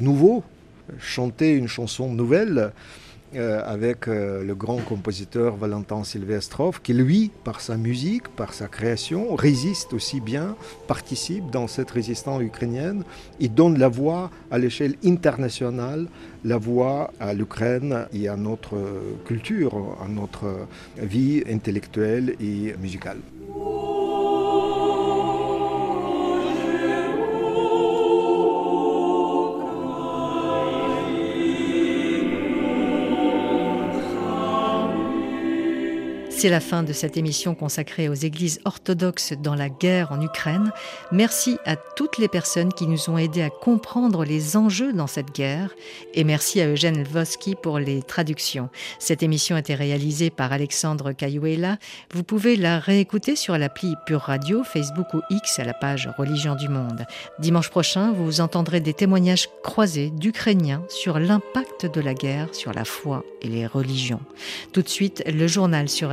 [0.00, 0.44] nouveau,
[1.00, 2.72] chanter une chanson nouvelle
[3.34, 8.68] euh, avec euh, le grand compositeur Valentin Sylvestrov, qui lui, par sa musique, par sa
[8.68, 10.56] création, résiste aussi bien,
[10.86, 13.04] participe dans cette résistance ukrainienne
[13.38, 16.06] et donne la voix à l'échelle internationale,
[16.44, 18.76] la voix à l'Ukraine et à notre
[19.26, 20.66] culture, à notre
[20.96, 23.18] vie intellectuelle et musicale.
[36.38, 40.70] C'est la fin de cette émission consacrée aux églises orthodoxes dans la guerre en Ukraine.
[41.10, 45.34] Merci à toutes les personnes qui nous ont aidés à comprendre les enjeux dans cette
[45.34, 45.74] guerre
[46.14, 48.68] et merci à Eugène Lvosky pour les traductions.
[49.00, 51.76] Cette émission a été réalisée par Alexandre Cayuela.
[52.14, 56.54] Vous pouvez la réécouter sur l'appli Pure Radio, Facebook ou X à la page Religion
[56.54, 57.04] du Monde.
[57.40, 62.84] Dimanche prochain, vous entendrez des témoignages croisés d'Ukrainiens sur l'impact de la guerre sur la
[62.84, 64.20] foi et les religions.
[64.72, 66.12] Tout de suite, le journal sur